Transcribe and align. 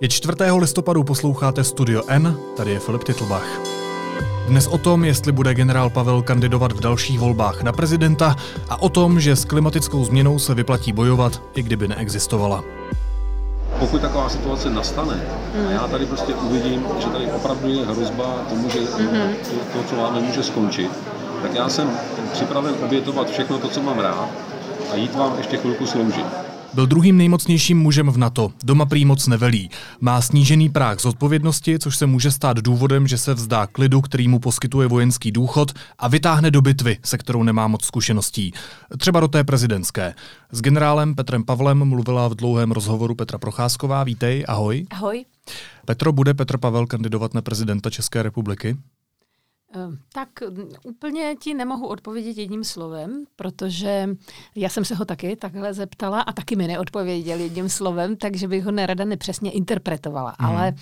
Je 0.00 0.08
4. 0.08 0.34
listopadu, 0.58 1.04
posloucháte 1.04 1.64
Studio 1.64 2.02
N, 2.08 2.36
tady 2.56 2.70
je 2.70 2.78
Filip 2.78 3.04
Titlbach. 3.04 3.60
Dnes 4.48 4.66
o 4.66 4.78
tom, 4.78 5.04
jestli 5.04 5.32
bude 5.32 5.54
generál 5.54 5.90
Pavel 5.90 6.22
kandidovat 6.22 6.72
v 6.72 6.80
dalších 6.80 7.18
volbách 7.18 7.62
na 7.62 7.72
prezidenta 7.72 8.36
a 8.68 8.82
o 8.82 8.88
tom, 8.88 9.20
že 9.20 9.36
s 9.36 9.44
klimatickou 9.44 10.04
změnou 10.04 10.38
se 10.38 10.54
vyplatí 10.54 10.92
bojovat, 10.92 11.42
i 11.54 11.62
kdyby 11.62 11.88
neexistovala. 11.88 12.64
Pokud 13.78 14.00
taková 14.00 14.28
situace 14.28 14.70
nastane 14.70 15.22
a 15.68 15.70
já 15.70 15.88
tady 15.88 16.06
prostě 16.06 16.34
uvidím, 16.34 16.86
že 16.98 17.06
tady 17.06 17.32
opravdu 17.32 17.68
je 17.68 17.86
hrozba 17.86 18.24
tomu, 18.48 18.70
že 18.70 18.78
to, 18.78 19.78
to, 19.78 19.82
co 19.88 19.96
máme, 19.96 20.20
může 20.20 20.42
skončit, 20.42 20.90
tak 21.42 21.54
já 21.54 21.68
jsem 21.68 21.90
připraven 22.32 22.74
obětovat 22.84 23.30
všechno 23.30 23.58
to, 23.58 23.68
co 23.68 23.82
mám 23.82 23.98
rád 23.98 24.28
a 24.92 24.96
jít 24.96 25.14
vám 25.14 25.34
ještě 25.38 25.56
chvilku 25.56 25.86
sloužit. 25.86 26.47
Byl 26.74 26.86
druhým 26.86 27.16
nejmocnějším 27.16 27.78
mužem 27.78 28.10
v 28.10 28.16
NATO. 28.18 28.52
Doma 28.64 28.86
prý 28.86 29.04
moc 29.04 29.26
nevelí. 29.26 29.70
Má 30.00 30.20
snížený 30.20 30.68
práh 30.68 31.00
z 31.00 31.04
odpovědnosti, 31.04 31.78
což 31.78 31.96
se 31.96 32.06
může 32.06 32.30
stát 32.30 32.56
důvodem, 32.56 33.06
že 33.06 33.18
se 33.18 33.34
vzdá 33.34 33.66
klidu, 33.66 34.00
který 34.00 34.28
mu 34.28 34.38
poskytuje 34.38 34.88
vojenský 34.88 35.32
důchod 35.32 35.72
a 35.98 36.08
vytáhne 36.08 36.50
do 36.50 36.62
bitvy, 36.62 36.98
se 37.04 37.18
kterou 37.18 37.42
nemá 37.42 37.68
moc 37.68 37.84
zkušeností. 37.84 38.52
Třeba 38.98 39.20
do 39.20 39.28
té 39.28 39.44
prezidentské. 39.44 40.14
S 40.52 40.60
generálem 40.60 41.14
Petrem 41.14 41.44
Pavlem 41.44 41.84
mluvila 41.84 42.28
v 42.28 42.34
dlouhém 42.34 42.72
rozhovoru 42.72 43.14
Petra 43.14 43.38
Procházková. 43.38 44.04
Vítej, 44.04 44.44
ahoj. 44.48 44.86
Ahoj. 44.90 45.24
Petro, 45.84 46.12
bude 46.12 46.34
Petr 46.34 46.58
Pavel 46.58 46.86
kandidovat 46.86 47.34
na 47.34 47.42
prezidenta 47.42 47.90
České 47.90 48.22
republiky? 48.22 48.76
Ehm, 49.72 49.98
tak 50.12 50.28
úplně 50.84 51.36
ti 51.40 51.54
nemohu 51.54 51.86
odpovědět 51.86 52.38
jedním 52.38 52.64
slovem, 52.64 53.24
protože 53.36 54.08
já 54.54 54.68
jsem 54.68 54.84
se 54.84 54.94
ho 54.94 55.04
taky 55.04 55.36
takhle 55.36 55.74
zeptala 55.74 56.20
a 56.20 56.32
taky 56.32 56.56
mi 56.56 56.66
neodpověděl 56.66 57.40
jedním 57.40 57.68
slovem, 57.68 58.16
takže 58.16 58.48
bych 58.48 58.64
ho 58.64 58.70
nerada 58.70 59.04
nepřesně 59.04 59.50
interpretovala. 59.50 60.34
Hmm. 60.38 60.50
Ale 60.50 60.74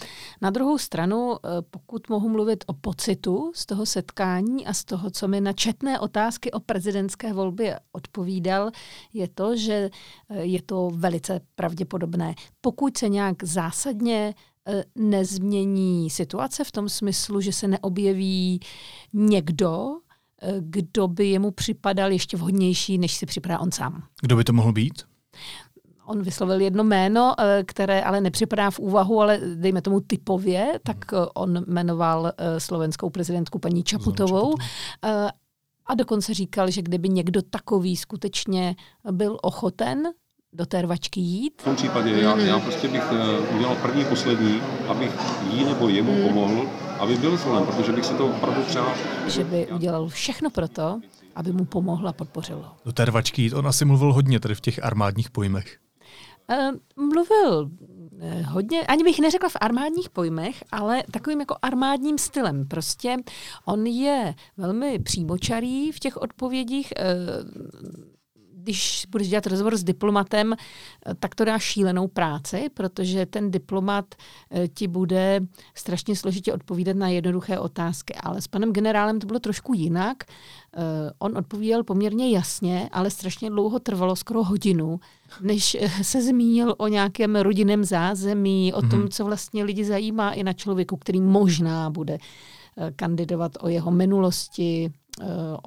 na 0.42 0.50
druhou 0.50 0.78
stranu, 0.78 1.36
eh, 1.36 1.48
pokud 1.70 2.08
mohu 2.08 2.28
mluvit 2.28 2.64
o 2.66 2.72
pocitu 2.72 3.52
z 3.54 3.66
toho 3.66 3.86
setkání 3.86 4.66
a 4.66 4.74
z 4.74 4.84
toho, 4.84 5.10
co 5.10 5.28
mi 5.28 5.40
na 5.40 5.52
četné 5.52 6.00
otázky 6.00 6.50
o 6.50 6.60
prezidentské 6.60 7.32
volbě 7.32 7.80
odpovídal, 7.92 8.70
je 9.12 9.28
to, 9.28 9.56
že 9.56 9.90
eh, 10.30 10.44
je 10.44 10.62
to 10.62 10.90
velice 10.94 11.40
pravděpodobné. 11.54 12.34
Pokud 12.60 12.96
se 12.96 13.08
nějak 13.08 13.44
zásadně 13.44 14.16
E, 14.26 14.34
nezmění 14.94 16.10
situace 16.10 16.64
v 16.64 16.72
tom 16.72 16.88
smyslu, 16.88 17.40
že 17.40 17.52
se 17.52 17.68
neobjeví 17.68 18.60
někdo, 19.12 19.88
e, 20.42 20.56
kdo 20.60 21.08
by 21.08 21.26
jemu 21.26 21.50
připadal 21.50 22.12
ještě 22.12 22.36
vhodnější, 22.36 22.98
než 22.98 23.14
si 23.14 23.26
připadá 23.26 23.58
on 23.58 23.72
sám. 23.72 24.02
Kdo 24.20 24.36
by 24.36 24.44
to 24.44 24.52
mohl 24.52 24.72
být? 24.72 25.02
On 26.06 26.22
vyslovil 26.22 26.60
jedno 26.60 26.84
jméno, 26.84 27.34
e, 27.40 27.64
které 27.64 28.02
ale 28.02 28.20
nepřipadá 28.20 28.70
v 28.70 28.78
úvahu, 28.78 29.20
ale 29.20 29.40
dejme 29.54 29.82
tomu 29.82 30.00
typově, 30.00 30.80
tak 30.82 30.98
on 31.34 31.64
jmenoval 31.66 32.32
slovenskou 32.58 33.10
prezidentku 33.10 33.58
paní 33.58 33.82
Čaputovou. 33.82 34.54
A 35.86 35.94
dokonce 35.94 36.34
říkal, 36.34 36.70
že 36.70 36.82
kdyby 36.82 37.08
někdo 37.08 37.42
takový 37.42 37.96
skutečně 37.96 38.76
byl 39.10 39.38
ochoten 39.42 40.02
do 40.56 40.66
té 40.66 40.82
rvačky 40.82 41.20
jít? 41.20 41.52
V 41.62 41.64
tom 41.64 41.76
případě 41.76 42.20
já, 42.20 42.34
mhm. 42.34 42.46
já 42.46 42.60
prostě 42.60 42.88
bych 42.88 43.12
uh, 43.12 43.56
udělal 43.56 43.76
první, 43.76 44.04
poslední, 44.04 44.60
abych 44.88 45.12
jí 45.50 45.64
nebo 45.64 45.88
jemu 45.88 46.12
mm. 46.12 46.22
pomohl, 46.22 46.66
aby 46.98 47.16
byl 47.16 47.36
zvolen, 47.36 47.66
protože 47.66 47.92
bych 47.92 48.04
si 48.04 48.14
to 48.14 48.26
opravdu 48.26 48.62
přál. 48.62 48.94
Že 49.26 49.44
by 49.44 49.66
udělal 49.66 50.08
všechno 50.08 50.50
pro 50.50 50.68
to, 50.68 51.00
aby 51.34 51.52
mu 51.52 51.64
pomohla 51.64 52.10
a 52.10 52.12
podpořilo. 52.12 52.64
Do 52.84 52.92
té 52.92 53.04
rvačky 53.04 53.42
jít, 53.42 53.52
on 53.52 53.66
asi 53.66 53.84
mluvil 53.84 54.12
hodně 54.12 54.40
tady 54.40 54.54
v 54.54 54.60
těch 54.60 54.84
armádních 54.84 55.30
pojmech. 55.30 55.78
Uh, 56.96 57.04
mluvil 57.04 57.70
eh, 58.20 58.42
hodně, 58.42 58.82
ani 58.82 59.04
bych 59.04 59.18
neřekla 59.18 59.48
v 59.48 59.56
armádních 59.60 60.10
pojmech, 60.10 60.64
ale 60.72 61.02
takovým 61.10 61.40
jako 61.40 61.56
armádním 61.62 62.18
stylem. 62.18 62.68
Prostě 62.68 63.16
on 63.64 63.86
je 63.86 64.34
velmi 64.56 64.98
přímočarý 64.98 65.92
v 65.92 65.98
těch 65.98 66.16
odpovědích. 66.16 66.92
Když 68.66 69.06
budeš 69.08 69.28
dělat 69.28 69.46
rozhovor 69.46 69.76
s 69.76 69.84
diplomatem, 69.84 70.52
eh, 70.52 71.14
tak 71.14 71.34
to 71.34 71.44
dá 71.44 71.58
šílenou 71.58 72.08
práci, 72.08 72.66
protože 72.74 73.26
ten 73.26 73.50
diplomat 73.50 74.14
eh, 74.50 74.68
ti 74.68 74.88
bude 74.88 75.40
strašně 75.74 76.16
složitě 76.16 76.52
odpovídat 76.52 76.96
na 76.96 77.08
jednoduché 77.08 77.58
otázky. 77.58 78.14
Ale 78.14 78.40
s 78.40 78.48
panem 78.48 78.72
generálem 78.72 79.20
to 79.20 79.26
bylo 79.26 79.38
trošku 79.38 79.74
jinak. 79.74 80.24
Eh, 80.24 80.80
on 81.18 81.38
odpovídal 81.38 81.84
poměrně 81.84 82.30
jasně, 82.30 82.88
ale 82.92 83.10
strašně 83.10 83.50
dlouho 83.50 83.78
trvalo, 83.78 84.16
skoro 84.16 84.44
hodinu, 84.44 85.00
než 85.40 85.76
se 86.02 86.22
zmínil 86.22 86.74
o 86.78 86.88
nějakém 86.88 87.36
rodinném 87.36 87.84
zázemí, 87.84 88.72
o 88.72 88.80
tom, 88.82 88.98
mhm. 88.98 89.08
co 89.08 89.24
vlastně 89.24 89.64
lidi 89.64 89.84
zajímá 89.84 90.32
i 90.32 90.42
na 90.42 90.52
člověku, 90.52 90.96
který 90.96 91.20
možná 91.20 91.90
bude 91.90 92.18
kandidovat 92.96 93.52
o 93.60 93.68
jeho 93.68 93.90
minulosti, 93.90 94.92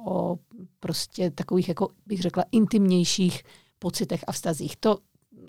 o 0.04 0.38
prostě 0.80 1.30
takových, 1.30 1.68
jako 1.68 1.88
bych 2.06 2.20
řekla, 2.20 2.44
intimnějších 2.52 3.42
pocitech 3.78 4.24
a 4.26 4.32
vztazích. 4.32 4.76
To 4.76 4.98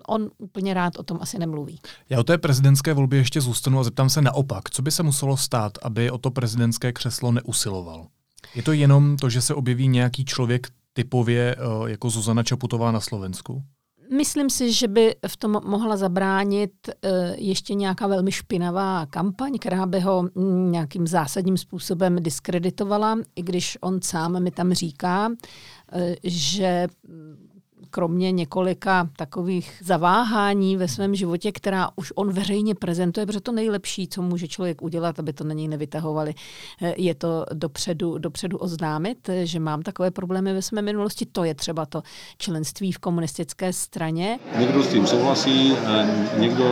on 0.06 0.30
úplně 0.38 0.74
rád 0.74 0.96
o 0.96 1.02
tom 1.02 1.18
asi 1.20 1.38
nemluví. 1.38 1.80
Já 2.10 2.20
o 2.20 2.24
té 2.24 2.38
prezidentské 2.38 2.94
volbě 2.94 3.18
ještě 3.18 3.40
zůstanu 3.40 3.80
a 3.80 3.84
zeptám 3.84 4.10
se 4.10 4.22
naopak. 4.22 4.70
Co 4.70 4.82
by 4.82 4.90
se 4.90 5.02
muselo 5.02 5.36
stát, 5.36 5.72
aby 5.82 6.10
o 6.10 6.18
to 6.18 6.30
prezidentské 6.30 6.92
křeslo 6.92 7.32
neusiloval? 7.32 8.06
Je 8.54 8.62
to 8.62 8.72
jenom 8.72 9.16
to, 9.16 9.30
že 9.30 9.42
se 9.42 9.54
objeví 9.54 9.88
nějaký 9.88 10.24
člověk 10.24 10.66
typově 10.92 11.56
eh, 11.58 11.90
jako 11.90 12.10
Zuzana 12.10 12.42
Čaputová 12.42 12.92
na 12.92 13.00
Slovensku? 13.00 13.62
Myslím 14.12 14.50
si, 14.50 14.72
že 14.72 14.88
by 14.88 15.14
v 15.26 15.36
tom 15.36 15.60
mohla 15.64 15.96
zabránit 15.96 16.72
eh, 16.88 17.34
ještě 17.38 17.74
nějaká 17.74 18.06
velmi 18.06 18.32
špinavá 18.32 19.06
kampaň, 19.06 19.58
která 19.58 19.86
by 19.86 20.00
ho 20.00 20.22
mm, 20.22 20.72
nějakým 20.72 21.06
zásadním 21.06 21.56
způsobem 21.56 22.16
diskreditovala, 22.20 23.18
i 23.36 23.42
když 23.42 23.78
on 23.80 24.02
sám 24.02 24.42
mi 24.42 24.50
tam 24.50 24.72
říká, 24.72 25.32
eh, 25.92 26.14
že 26.24 26.88
kromě 27.92 28.32
několika 28.32 29.08
takových 29.16 29.72
zaváhání 29.84 30.76
ve 30.76 30.88
svém 30.88 31.14
životě, 31.14 31.52
která 31.52 31.90
už 31.96 32.12
on 32.16 32.32
veřejně 32.32 32.74
prezentuje, 32.74 33.26
protože 33.26 33.40
to 33.40 33.52
nejlepší, 33.52 34.08
co 34.08 34.22
může 34.22 34.48
člověk 34.48 34.82
udělat, 34.82 35.18
aby 35.18 35.32
to 35.32 35.44
na 35.44 35.54
něj 35.54 35.68
nevytahovali, 35.68 36.34
eh, 36.82 36.94
je 36.96 37.14
to 37.14 37.46
dopředu, 37.52 38.18
dopředu 38.18 38.58
oznámit, 38.58 39.30
že 39.44 39.60
mám 39.60 39.82
takové 39.82 40.10
problémy 40.10 40.52
ve 40.52 40.62
své 40.62 40.82
minulosti. 40.82 41.26
To 41.26 41.44
je 41.44 41.54
třeba 41.54 41.86
to 41.86 42.02
členství 42.38 42.92
v 42.92 42.98
komunistické 42.98 43.72
straně. 43.72 44.38
Někdo 44.58 44.82
s 44.82 44.88
tím 44.88 45.06
souhlasí, 45.06 45.76
někdo 46.38 46.64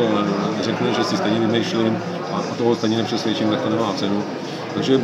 řekne, 0.61 0.95
že 0.95 1.05
si 1.05 1.17
stejně 1.17 1.41
vymýšlím 1.41 1.99
a 2.33 2.43
toho 2.59 2.77
stejně 2.77 2.97
nepřesvědčím, 2.97 3.51
tak 3.51 3.63
to 3.63 3.71
nemá 3.71 3.93
cenu. 3.93 4.23
Takže 4.75 5.01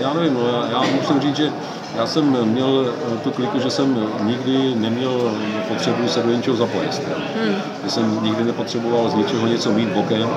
já 0.00 0.14
nevím, 0.14 0.34
no, 0.34 0.40
já 0.70 0.82
musím 0.82 1.20
říct, 1.20 1.36
že 1.36 1.52
já 1.96 2.06
jsem 2.06 2.52
měl 2.52 2.94
eh, 3.14 3.18
tu 3.18 3.30
kliku, 3.30 3.58
že 3.58 3.70
jsem 3.70 4.06
nikdy 4.24 4.74
neměl 4.74 5.32
potřebu 5.68 6.08
se 6.08 6.22
do 6.22 6.32
něčeho 6.32 6.56
zapojit. 6.56 7.02
Hmm. 7.36 7.54
Že 7.84 7.90
jsem 7.90 8.24
nikdy 8.24 8.44
nepotřeboval 8.44 9.10
z 9.10 9.14
ničeho 9.14 9.46
něco 9.46 9.72
mít 9.72 9.88
bokem, 9.88 10.28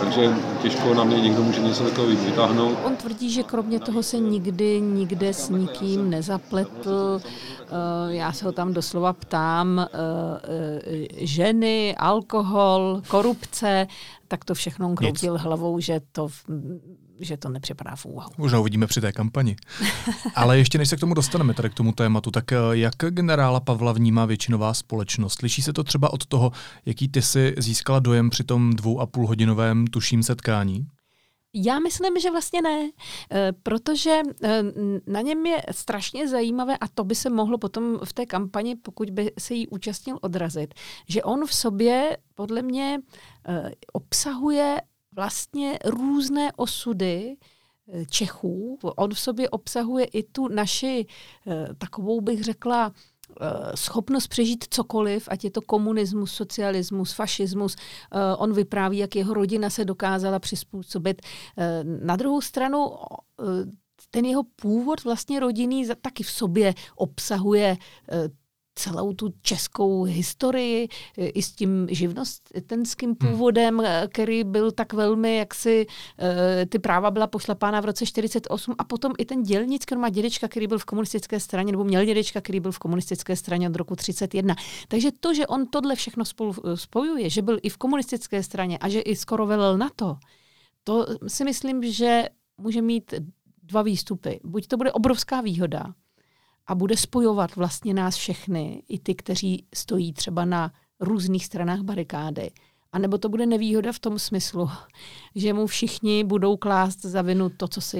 takže 0.00 0.34
těžko 0.62 0.94
na 0.94 1.04
mě 1.04 1.20
někdo 1.20 1.42
může 1.42 1.60
něco 1.60 1.84
takového 1.84 2.24
vytáhnout. 2.24 2.78
On 2.84 2.96
tvrdí, 2.96 3.30
že 3.30 3.42
kromě 3.42 3.80
toho 3.80 4.02
se 4.02 4.18
nikdy 4.18 4.80
nikde 4.80 5.34
s 5.34 5.48
nikým 5.48 6.10
nezapletl. 6.10 7.20
Eh, 7.20 8.14
já 8.14 8.32
se 8.32 8.44
ho 8.44 8.52
tam 8.52 8.72
doslova 8.72 9.12
ptám, 9.12 9.78
eh, 9.78 9.86
ženy, 11.16 11.96
alkohol, 11.96 13.02
korupce, 13.08 13.86
tak 14.28 14.44
to 14.44 14.54
všechno 14.54 14.88
on 14.88 14.94
kroutil 14.94 15.38
hlavou, 15.38 15.80
že 15.80 16.00
to 16.12 16.28
že 17.20 17.36
to 17.36 17.48
nepřipadá 17.48 17.96
v 17.96 18.06
úvahu. 18.06 18.30
Možná 18.38 18.60
uvidíme 18.60 18.86
při 18.86 19.00
té 19.00 19.12
kampani. 19.12 19.56
Ale 20.34 20.58
ještě 20.58 20.78
než 20.78 20.88
se 20.88 20.96
k 20.96 21.00
tomu 21.00 21.14
dostaneme, 21.14 21.54
tady 21.54 21.70
k 21.70 21.74
tomu 21.74 21.92
tématu, 21.92 22.30
tak 22.30 22.52
eh, 22.52 22.56
jak 22.72 22.94
generála 22.96 23.60
Pavla 23.60 23.92
vnímá 23.92 24.26
většinová 24.26 24.74
společnost? 24.74 25.42
Liší 25.42 25.62
se 25.62 25.72
to 25.72 25.84
třeba 25.84 26.12
od 26.12 26.26
toho, 26.26 26.52
jaký 26.86 27.08
ty 27.08 27.22
si 27.22 27.54
získala 27.58 27.98
dojem 27.98 28.30
při 28.30 28.44
tom 28.44 28.72
dvou 28.72 29.00
a 29.00 29.06
půl 29.06 29.26
hodinovém 29.26 29.86
tuším 29.86 30.22
setkání? 30.22 30.86
Já 31.54 31.78
myslím, 31.78 32.18
že 32.18 32.30
vlastně 32.30 32.62
ne, 32.62 32.90
eh, 33.32 33.52
protože 33.62 34.20
eh, 34.42 34.62
na 35.06 35.20
něm 35.20 35.46
je 35.46 35.62
strašně 35.70 36.28
zajímavé 36.28 36.76
a 36.76 36.88
to 36.88 37.04
by 37.04 37.14
se 37.14 37.30
mohlo 37.30 37.58
potom 37.58 37.98
v 38.04 38.12
té 38.12 38.26
kampani, 38.26 38.76
pokud 38.76 39.10
by 39.10 39.32
se 39.38 39.54
jí 39.54 39.68
účastnil, 39.68 40.18
odrazit, 40.22 40.74
že 41.08 41.22
on 41.22 41.46
v 41.46 41.54
sobě 41.54 42.16
podle 42.34 42.62
mě 42.62 42.98
obsahuje 43.92 44.76
vlastně 45.18 45.78
různé 45.84 46.52
osudy 46.56 47.36
eh, 47.92 48.04
Čechů. 48.06 48.78
On 48.96 49.14
v 49.14 49.20
sobě 49.20 49.48
obsahuje 49.50 50.04
i 50.04 50.22
tu 50.22 50.48
naši, 50.48 51.06
eh, 51.46 51.74
takovou 51.78 52.20
bych 52.20 52.44
řekla, 52.44 52.92
eh, 52.92 53.76
schopnost 53.76 54.28
přežít 54.28 54.64
cokoliv, 54.70 55.28
ať 55.30 55.44
je 55.44 55.50
to 55.50 55.62
komunismus, 55.62 56.32
socialismus, 56.32 57.12
fašismus. 57.12 57.76
On 58.38 58.52
vypráví, 58.52 58.98
jak 58.98 59.16
jeho 59.16 59.34
rodina 59.34 59.70
se 59.70 59.84
dokázala 59.84 60.38
přizpůsobit. 60.38 61.22
Na 62.04 62.16
druhou 62.16 62.40
stranu 62.40 62.90
ten 64.10 64.24
jeho 64.24 64.42
původ 64.42 65.04
vlastně 65.04 65.40
rodinný 65.40 65.88
taky 66.02 66.22
v 66.22 66.30
sobě 66.30 66.74
obsahuje 66.96 67.76
celou 68.78 69.12
tu 69.12 69.28
českou 69.42 70.02
historii 70.02 70.88
i 71.16 71.42
s 71.42 71.52
tím 71.52 71.86
živnostenským 71.90 73.14
původem, 73.14 73.78
hmm. 73.78 73.86
který 74.08 74.44
byl 74.44 74.70
tak 74.72 74.92
velmi, 74.92 75.36
jak 75.36 75.54
si 75.54 75.86
ty 76.68 76.78
práva 76.78 77.10
byla 77.10 77.26
pošlapána 77.26 77.80
v 77.80 77.84
roce 77.84 78.06
48 78.06 78.74
a 78.78 78.84
potom 78.84 79.12
i 79.18 79.24
ten 79.24 79.42
dělnic, 79.42 79.84
který 79.84 80.00
má 80.00 80.08
dědečka, 80.08 80.48
který 80.48 80.66
byl 80.66 80.78
v 80.78 80.84
komunistické 80.84 81.40
straně, 81.40 81.72
nebo 81.72 81.84
měl 81.84 82.04
dědečka, 82.04 82.40
který 82.40 82.60
byl 82.60 82.72
v 82.72 82.78
komunistické 82.78 83.36
straně 83.36 83.68
od 83.68 83.76
roku 83.76 83.96
31. 83.96 84.54
Takže 84.88 85.10
to, 85.20 85.34
že 85.34 85.46
on 85.46 85.66
tohle 85.66 85.94
všechno 85.94 86.24
spolu 86.24 86.54
spojuje, 86.74 87.30
že 87.30 87.42
byl 87.42 87.58
i 87.62 87.68
v 87.68 87.76
komunistické 87.76 88.42
straně 88.42 88.78
a 88.78 88.88
že 88.88 89.00
i 89.00 89.16
skoro 89.16 89.46
velel 89.46 89.78
na 89.78 89.90
to, 89.96 90.16
to 90.84 91.06
si 91.26 91.44
myslím, 91.44 91.92
že 91.92 92.24
může 92.58 92.82
mít 92.82 93.14
dva 93.62 93.82
výstupy. 93.82 94.40
Buď 94.44 94.66
to 94.66 94.76
bude 94.76 94.92
obrovská 94.92 95.40
výhoda 95.40 95.94
a 96.68 96.74
bude 96.74 96.96
spojovat 96.96 97.56
vlastně 97.56 97.94
nás 97.94 98.16
všechny, 98.16 98.82
i 98.88 98.98
ty, 98.98 99.14
kteří 99.14 99.64
stojí 99.74 100.12
třeba 100.12 100.44
na 100.44 100.72
různých 101.00 101.44
stranách 101.46 101.80
barikády, 101.80 102.50
a 102.92 102.98
nebo 102.98 103.18
to 103.18 103.28
bude 103.28 103.46
nevýhoda 103.46 103.92
v 103.92 103.98
tom 103.98 104.18
smyslu, 104.18 104.70
že 105.34 105.52
mu 105.52 105.66
všichni 105.66 106.24
budou 106.24 106.56
klást 106.56 107.02
za 107.02 107.22
vinu 107.22 107.48
to, 107.48 107.68
co 107.68 107.80
se 107.80 107.98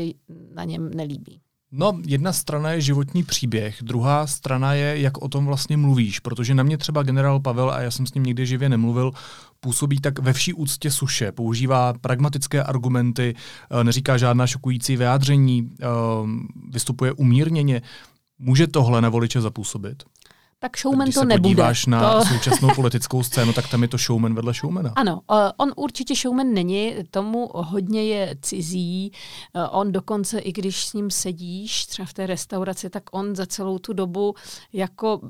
na 0.55 0.65
něm 0.65 0.91
nelíbí. 0.95 1.41
No, 1.73 1.99
jedna 2.07 2.33
strana 2.33 2.73
je 2.73 2.81
životní 2.81 3.23
příběh, 3.23 3.79
druhá 3.83 4.27
strana 4.27 4.75
je, 4.75 5.01
jak 5.01 5.23
o 5.23 5.29
tom 5.29 5.47
vlastně 5.47 5.77
mluvíš, 5.77 6.21
protože 6.21 6.55
na 6.55 6.63
mě 6.63 6.79
třeba 6.79 7.03
generál 7.03 7.41
Pavel, 7.41 7.71
a 7.71 7.81
já 7.81 7.91
jsem 7.91 8.07
s 8.07 8.15
ním 8.15 8.25
nikdy 8.25 8.47
živě 8.47 8.69
nemluvil, 8.69 9.13
působí 9.61 10.01
tak 10.01 10.19
ve 10.19 10.33
vší 10.33 10.55
úctě 10.55 10.91
suše, 10.91 11.33
používá 11.33 11.93
pragmatické 11.93 12.63
argumenty, 12.63 13.35
eh, 13.71 13.85
neříká 13.85 14.17
žádná 14.17 14.47
šokující 14.47 14.97
vyjádření, 14.97 15.71
eh, 15.81 15.87
vystupuje 16.71 17.13
umírněně. 17.13 17.83
Může 18.39 18.67
tohle 18.67 19.01
na 19.01 19.09
voliče 19.09 19.41
zapůsobit? 19.41 20.03
tak 20.61 20.79
showman 20.79 21.05
Když 21.07 21.15
to 21.15 21.21
se 21.21 21.27
nebude. 21.27 21.43
podíváš 21.43 21.87
na 21.87 22.19
to... 22.19 22.27
současnou 22.27 22.69
politickou 22.75 23.23
scénu, 23.23 23.53
tak 23.53 23.69
tam 23.69 23.83
je 23.83 23.89
to 23.89 23.97
showman 23.97 24.35
vedle 24.35 24.53
showmana. 24.53 24.93
Ano, 24.97 25.21
on 25.57 25.73
určitě 25.77 26.15
showman 26.15 26.55
není, 26.55 26.95
tomu 27.11 27.51
hodně 27.55 28.05
je 28.05 28.37
cizí. 28.43 29.13
On 29.71 29.93
dokonce, 29.93 30.39
i 30.39 30.53
když 30.53 30.87
s 30.87 30.93
ním 30.93 31.11
sedíš 31.11 31.87
třeba 31.87 32.07
v 32.07 32.13
té 32.13 32.27
restauraci, 32.27 32.91
tak 32.91 33.03
on 33.11 33.37
za 33.37 33.47
celou 33.47 33.79
tu 33.79 33.93
dobu, 33.93 34.35
jako 34.73 35.21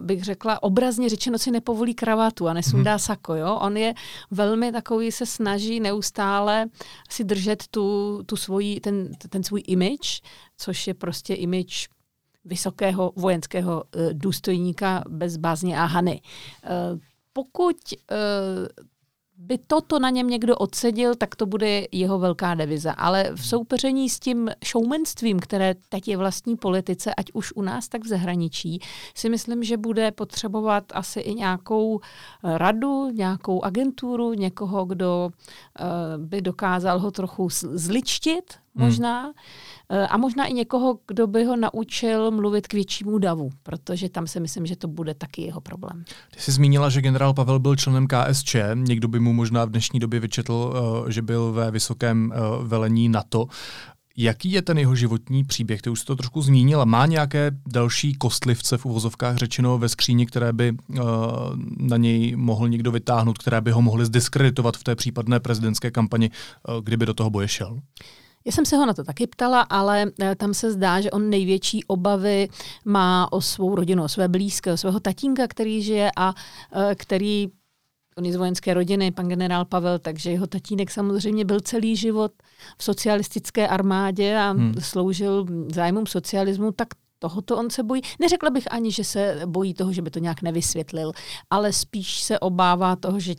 bych 0.00 0.24
řekla, 0.24 0.62
obrazně 0.62 1.08
řečeno 1.08 1.38
si 1.38 1.50
nepovolí 1.50 1.94
kravatu 1.94 2.48
a 2.48 2.52
nesundá 2.52 2.90
hmm. 2.90 2.98
sako. 2.98 3.34
Jo? 3.34 3.54
On 3.54 3.76
je 3.76 3.94
velmi 4.30 4.72
takový, 4.72 5.12
se 5.12 5.26
snaží 5.26 5.80
neustále 5.80 6.66
si 7.10 7.24
držet 7.24 7.64
tu, 7.70 8.20
tu 8.26 8.36
svoji, 8.36 8.80
ten, 8.80 9.08
ten 9.28 9.44
svůj 9.44 9.62
image, 9.66 10.20
což 10.56 10.86
je 10.86 10.94
prostě 10.94 11.34
image 11.34 11.88
vysokého 12.44 13.12
vojenského 13.16 13.82
uh, 13.96 14.02
důstojníka 14.12 15.04
bez 15.08 15.36
bázně 15.36 15.80
a 15.80 15.84
hany. 15.84 16.20
Uh, 16.64 16.98
pokud 17.32 17.76
uh, 18.10 18.86
by 19.40 19.58
toto 19.58 19.98
na 19.98 20.10
něm 20.10 20.28
někdo 20.28 20.56
odsedil, 20.56 21.14
tak 21.14 21.36
to 21.36 21.46
bude 21.46 21.86
jeho 21.92 22.18
velká 22.18 22.54
deviza. 22.54 22.92
Ale 22.92 23.30
v 23.34 23.46
soupeření 23.46 24.08
s 24.08 24.18
tím 24.18 24.50
showmanstvím, 24.64 25.38
které 25.38 25.74
teď 25.88 26.08
je 26.08 26.16
vlastní 26.16 26.56
politice, 26.56 27.14
ať 27.14 27.26
už 27.32 27.52
u 27.52 27.62
nás, 27.62 27.88
tak 27.88 28.04
v 28.04 28.08
zahraničí, 28.08 28.80
si 29.14 29.28
myslím, 29.28 29.64
že 29.64 29.76
bude 29.76 30.10
potřebovat 30.10 30.84
asi 30.94 31.20
i 31.20 31.34
nějakou 31.34 32.00
radu, 32.42 33.10
nějakou 33.10 33.64
agenturu, 33.64 34.32
někoho, 34.32 34.84
kdo 34.84 35.30
uh, 35.30 36.24
by 36.24 36.42
dokázal 36.42 36.98
ho 36.98 37.10
trochu 37.10 37.48
zličtit, 37.72 38.54
možná. 38.74 39.22
Hmm 39.22 39.32
a 40.08 40.16
možná 40.16 40.46
i 40.46 40.52
někoho, 40.52 40.98
kdo 41.06 41.26
by 41.26 41.44
ho 41.44 41.56
naučil 41.56 42.30
mluvit 42.30 42.66
k 42.66 42.74
většímu 42.74 43.18
davu, 43.18 43.50
protože 43.62 44.08
tam 44.08 44.26
si 44.26 44.40
myslím, 44.40 44.66
že 44.66 44.76
to 44.76 44.88
bude 44.88 45.14
taky 45.14 45.42
jeho 45.42 45.60
problém. 45.60 46.04
Ty 46.34 46.40
jsi 46.40 46.52
zmínila, 46.52 46.90
že 46.90 47.02
generál 47.02 47.34
Pavel 47.34 47.58
byl 47.58 47.76
členem 47.76 48.06
KSČ. 48.06 48.56
Někdo 48.74 49.08
by 49.08 49.20
mu 49.20 49.32
možná 49.32 49.64
v 49.64 49.70
dnešní 49.70 50.00
době 50.00 50.20
vyčetl, 50.20 50.74
eh, 51.08 51.12
že 51.12 51.22
byl 51.22 51.52
ve 51.52 51.70
vysokém 51.70 52.32
eh, 52.34 52.38
velení 52.62 53.08
NATO. 53.08 53.46
Jaký 54.20 54.52
je 54.52 54.62
ten 54.62 54.78
jeho 54.78 54.94
životní 54.94 55.44
příběh? 55.44 55.82
Ty 55.82 55.90
už 55.90 56.00
jsi 56.00 56.06
to 56.06 56.16
trošku 56.16 56.42
zmínila. 56.42 56.84
Má 56.84 57.06
nějaké 57.06 57.50
další 57.66 58.14
kostlivce 58.14 58.78
v 58.78 58.86
uvozovkách 58.86 59.36
řečeno 59.36 59.78
ve 59.78 59.88
skříni, 59.88 60.26
které 60.26 60.52
by 60.52 60.72
uh, 60.72 60.98
na 61.78 61.96
něj 61.96 62.36
mohl 62.36 62.68
někdo 62.68 62.90
vytáhnout, 62.90 63.38
které 63.38 63.60
by 63.60 63.70
ho 63.70 63.82
mohly 63.82 64.06
zdiskreditovat 64.06 64.76
v 64.76 64.84
té 64.84 64.96
případné 64.96 65.40
prezidentské 65.40 65.90
kampani, 65.90 66.30
uh, 66.68 66.84
kdyby 66.84 67.06
do 67.06 67.14
toho 67.14 67.30
boje 67.30 67.48
šel? 67.48 67.78
Já 68.46 68.52
jsem 68.52 68.64
se 68.64 68.76
ho 68.76 68.86
na 68.86 68.94
to 68.94 69.04
taky 69.04 69.26
ptala, 69.26 69.60
ale 69.60 70.04
eh, 70.20 70.34
tam 70.34 70.54
se 70.54 70.72
zdá, 70.72 71.00
že 71.00 71.10
on 71.10 71.30
největší 71.30 71.84
obavy 71.84 72.48
má 72.84 73.32
o 73.32 73.40
svou 73.40 73.74
rodinu, 73.74 74.04
o 74.04 74.08
své 74.08 74.28
blízké, 74.28 74.72
o 74.72 74.76
svého 74.76 75.00
tatínka, 75.00 75.48
který 75.48 75.82
žije 75.82 76.10
a 76.16 76.34
eh, 76.72 76.94
který 76.94 77.48
on 78.18 78.24
je 78.24 78.32
z 78.32 78.36
vojenské 78.36 78.74
rodiny, 78.74 79.10
pan 79.10 79.28
generál 79.28 79.64
Pavel, 79.64 79.98
takže 79.98 80.30
jeho 80.30 80.46
tatínek 80.46 80.90
samozřejmě 80.90 81.44
byl 81.44 81.60
celý 81.60 81.96
život 81.96 82.32
v 82.78 82.84
socialistické 82.84 83.68
armádě 83.68 84.36
a 84.36 84.50
hmm. 84.50 84.74
sloužil 84.80 85.46
zájmům 85.72 86.06
socialismu, 86.06 86.72
tak 86.72 86.88
tohoto 87.18 87.56
on 87.56 87.70
se 87.70 87.82
bojí. 87.82 88.02
Neřekla 88.20 88.50
bych 88.50 88.72
ani, 88.72 88.92
že 88.92 89.04
se 89.04 89.40
bojí 89.46 89.74
toho, 89.74 89.92
že 89.92 90.02
by 90.02 90.10
to 90.10 90.18
nějak 90.18 90.42
nevysvětlil, 90.42 91.12
ale 91.50 91.72
spíš 91.72 92.20
se 92.22 92.38
obává 92.38 92.96
toho, 92.96 93.20
že 93.20 93.34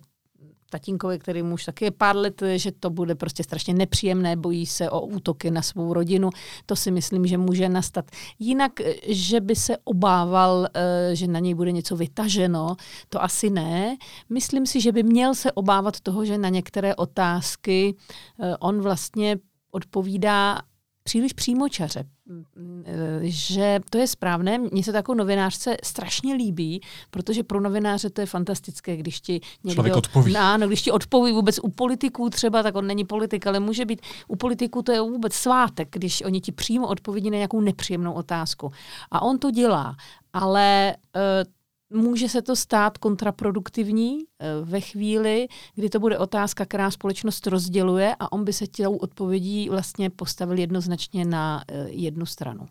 tatínkovi, 0.70 1.18
který 1.18 1.42
už 1.42 1.64
taky 1.64 1.84
je 1.84 1.90
pár 1.90 2.16
let, 2.16 2.42
že 2.56 2.72
to 2.72 2.90
bude 2.90 3.14
prostě 3.14 3.44
strašně 3.44 3.74
nepříjemné, 3.74 4.36
bojí 4.36 4.66
se 4.66 4.90
o 4.90 5.00
útoky 5.00 5.50
na 5.50 5.62
svou 5.62 5.92
rodinu. 5.92 6.30
To 6.66 6.76
si 6.76 6.90
myslím, 6.90 7.26
že 7.26 7.38
může 7.38 7.68
nastat. 7.68 8.10
Jinak, 8.38 8.72
že 9.06 9.40
by 9.40 9.56
se 9.56 9.76
obával, 9.84 10.68
eh, 10.74 11.16
že 11.16 11.26
na 11.26 11.38
něj 11.38 11.54
bude 11.54 11.72
něco 11.72 11.96
vytaženo, 11.96 12.76
to 13.08 13.22
asi 13.22 13.50
ne. 13.50 13.96
Myslím 14.30 14.66
si, 14.66 14.80
že 14.80 14.92
by 14.92 15.02
měl 15.02 15.34
se 15.34 15.52
obávat 15.52 16.00
toho, 16.00 16.24
že 16.24 16.38
na 16.38 16.48
některé 16.48 16.94
otázky 16.94 17.96
eh, 18.40 18.56
on 18.56 18.80
vlastně 18.80 19.36
odpovídá 19.70 20.58
příliš 21.10 21.32
přímočaře, 21.32 22.04
že 23.22 23.80
to 23.90 23.98
je 23.98 24.06
správné. 24.06 24.58
Mně 24.58 24.84
se 24.84 24.92
takovou 24.92 25.18
novinářce 25.18 25.76
strašně 25.84 26.34
líbí, 26.34 26.80
protože 27.10 27.42
pro 27.42 27.60
novináře 27.60 28.10
to 28.10 28.20
je 28.20 28.26
fantastické, 28.26 28.96
když 28.96 29.20
ti 29.20 29.40
někdo... 29.64 29.96
odpoví. 29.96 30.36
Ano, 30.36 30.66
když 30.66 30.82
ti 30.82 30.90
odpoví 30.90 31.32
vůbec 31.32 31.58
u 31.62 31.68
politiků 31.68 32.30
třeba, 32.30 32.62
tak 32.62 32.76
on 32.76 32.86
není 32.86 33.04
politik, 33.04 33.46
ale 33.46 33.60
může 33.60 33.84
být 33.84 34.00
u 34.28 34.36
politiků 34.36 34.82
to 34.82 34.92
je 34.92 35.00
vůbec 35.00 35.34
svátek, 35.34 35.88
když 35.90 36.22
oni 36.22 36.40
ti 36.40 36.52
přímo 36.52 36.88
odpovědí 36.88 37.30
na 37.30 37.36
nějakou 37.36 37.60
nepříjemnou 37.60 38.12
otázku. 38.12 38.70
A 39.10 39.22
on 39.22 39.38
to 39.38 39.50
dělá, 39.50 39.96
ale 40.32 40.96
uh, 41.16 41.52
může 41.90 42.28
se 42.28 42.42
to 42.42 42.56
stát 42.56 42.98
kontraproduktivní 42.98 44.18
eh, 44.18 44.46
ve 44.62 44.80
chvíli, 44.80 45.48
kdy 45.74 45.88
to 45.88 46.00
bude 46.00 46.18
otázka, 46.18 46.66
která 46.66 46.90
společnost 46.90 47.46
rozděluje 47.46 48.16
a 48.20 48.32
on 48.32 48.44
by 48.44 48.52
se 48.52 48.66
tělou 48.66 48.96
odpovědí 48.96 49.68
vlastně 49.68 50.10
postavil 50.10 50.58
jednoznačně 50.58 51.24
na 51.24 51.64
eh, 51.68 51.86
jednu 51.88 52.26
stranu. 52.26 52.66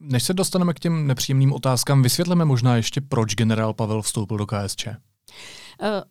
Než 0.00 0.22
se 0.24 0.34
dostaneme 0.34 0.74
k 0.74 0.80
těm 0.80 1.06
nepříjemným 1.06 1.52
otázkám, 1.52 2.02
vysvětleme 2.02 2.44
možná 2.44 2.76
ještě, 2.76 3.00
proč 3.00 3.34
generál 3.34 3.74
Pavel 3.74 4.02
vstoupil 4.02 4.36
do 4.36 4.46
KSČ. 4.46 4.86
Uh, 4.86 4.92
eh, 5.80 6.02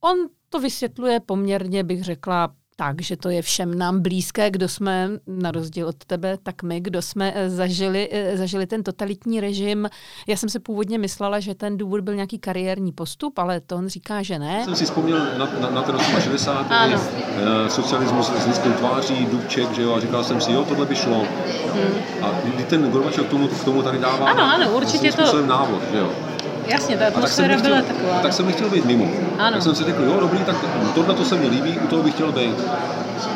on 0.00 0.16
to 0.48 0.60
vysvětluje 0.60 1.20
poměrně, 1.20 1.84
bych 1.84 2.04
řekla, 2.04 2.54
tak, 2.76 3.02
že 3.02 3.16
to 3.16 3.28
je 3.28 3.42
všem 3.42 3.78
nám 3.78 4.00
blízké, 4.00 4.50
kdo 4.50 4.68
jsme, 4.68 5.10
na 5.26 5.50
rozdíl 5.50 5.88
od 5.88 5.96
tebe, 6.06 6.38
tak 6.42 6.62
my, 6.62 6.80
kdo 6.80 7.02
jsme 7.02 7.32
eh, 7.34 7.50
zažili, 7.50 8.08
eh, 8.12 8.36
zažili 8.36 8.66
ten 8.66 8.82
totalitní 8.82 9.40
režim. 9.40 9.88
Já 10.28 10.36
jsem 10.36 10.48
si 10.48 10.58
původně 10.58 10.98
myslela, 10.98 11.40
že 11.40 11.54
ten 11.54 11.76
důvod 11.76 12.00
byl 12.00 12.14
nějaký 12.14 12.38
kariérní 12.38 12.92
postup, 12.92 13.38
ale 13.38 13.60
to 13.60 13.76
on 13.76 13.88
říká, 13.88 14.22
že 14.22 14.38
ne. 14.38 14.64
Jsem 14.64 14.76
si 14.76 14.84
vzpomněl 14.84 15.18
na, 15.38 15.48
na, 15.60 15.70
na 15.70 15.82
ten 15.82 15.98
60. 16.20 16.66
Ano. 16.70 17.00
Eh, 17.36 17.70
socialismus 17.70 18.26
s 18.26 18.46
lidskou 18.46 18.72
tváří, 18.72 19.26
Dubček, 19.26 19.72
že 19.72 19.82
jo, 19.82 19.94
a 19.94 20.00
říkal 20.00 20.24
jsem 20.24 20.40
si, 20.40 20.52
jo, 20.52 20.64
tohle 20.64 20.86
by 20.86 20.96
šlo. 20.96 21.26
Hmm. 21.74 22.24
A 22.24 22.30
ten 22.68 22.90
Gorbačov 22.90 23.26
k 23.26 23.30
tomu, 23.30 23.48
k 23.48 23.64
tomu 23.64 23.82
tady 23.82 23.98
dává 23.98 24.30
ano, 24.30 24.42
ano, 24.42 24.76
určitě 24.76 25.12
to... 25.12 25.46
návod, 25.46 25.82
že 25.92 25.98
jo. 25.98 26.35
Jasně, 26.66 26.96
ta 26.96 27.06
atmosféra 27.06 27.60
byla 27.60 27.82
taková. 27.82 28.18
Tak 28.22 28.32
jsem 28.32 28.46
nechtěl 28.46 28.70
být 28.70 28.84
mimo. 28.84 29.08
Ano. 29.38 29.52
Tak 29.52 29.62
jsem 29.62 29.74
si 29.74 29.84
řekl, 29.84 30.02
jo, 30.02 30.20
dobrý, 30.20 30.38
tak 30.38 30.56
tohle 30.94 31.14
to 31.14 31.24
se 31.24 31.36
mi 31.36 31.48
líbí, 31.48 31.78
u 31.78 31.86
toho 31.86 32.02
bych 32.02 32.14
chtěl 32.14 32.32
být. 32.32 32.56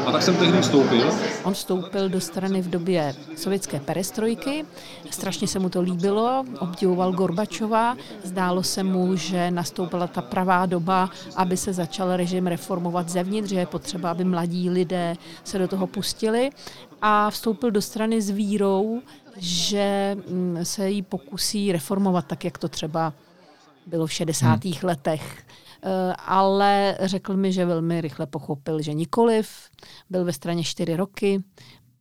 A 0.06 0.12
tak 0.12 0.22
jsem 0.22 0.36
tehdy 0.36 0.60
vstoupil. 0.60 1.10
On 1.42 1.54
vstoupil 1.54 2.08
do 2.08 2.20
strany 2.20 2.62
v 2.62 2.70
době 2.70 3.14
sovětské 3.36 3.80
perestrojky, 3.80 4.64
strašně 5.10 5.48
se 5.48 5.58
mu 5.58 5.68
to 5.68 5.80
líbilo, 5.80 6.44
obdivoval 6.58 7.12
Gorbačova, 7.12 7.96
zdálo 8.24 8.62
se 8.62 8.82
mu, 8.82 9.16
že 9.16 9.50
nastoupila 9.50 10.06
ta 10.06 10.22
pravá 10.22 10.66
doba, 10.66 11.10
aby 11.36 11.56
se 11.56 11.72
začal 11.72 12.16
režim 12.16 12.46
reformovat 12.46 13.08
zevnitř, 13.08 13.48
že 13.48 13.56
je 13.56 13.66
potřeba, 13.66 14.10
aby 14.10 14.24
mladí 14.24 14.70
lidé 14.70 15.16
se 15.44 15.58
do 15.58 15.68
toho 15.68 15.86
pustili 15.86 16.50
a 17.02 17.30
vstoupil 17.30 17.70
do 17.70 17.82
strany 17.82 18.22
s 18.22 18.30
vírou, 18.30 19.02
že 19.36 20.16
mm, 20.28 20.64
se 20.64 20.90
jí 20.90 21.02
pokusí 21.02 21.72
reformovat 21.72 22.26
tak, 22.26 22.44
jak 22.44 22.58
to 22.58 22.68
třeba 22.68 23.12
bylo 23.86 24.06
v 24.06 24.12
60. 24.12 24.64
Hmm. 24.64 24.72
letech. 24.82 25.44
Eh, 25.82 26.14
ale 26.26 26.98
řekl 27.00 27.36
mi, 27.36 27.52
že 27.52 27.64
velmi 27.64 28.00
rychle 28.00 28.26
pochopil, 28.26 28.82
že 28.82 28.94
nikoliv. 28.94 29.70
Byl 30.10 30.24
ve 30.24 30.32
straně 30.32 30.64
čtyři 30.64 30.96
roky, 30.96 31.42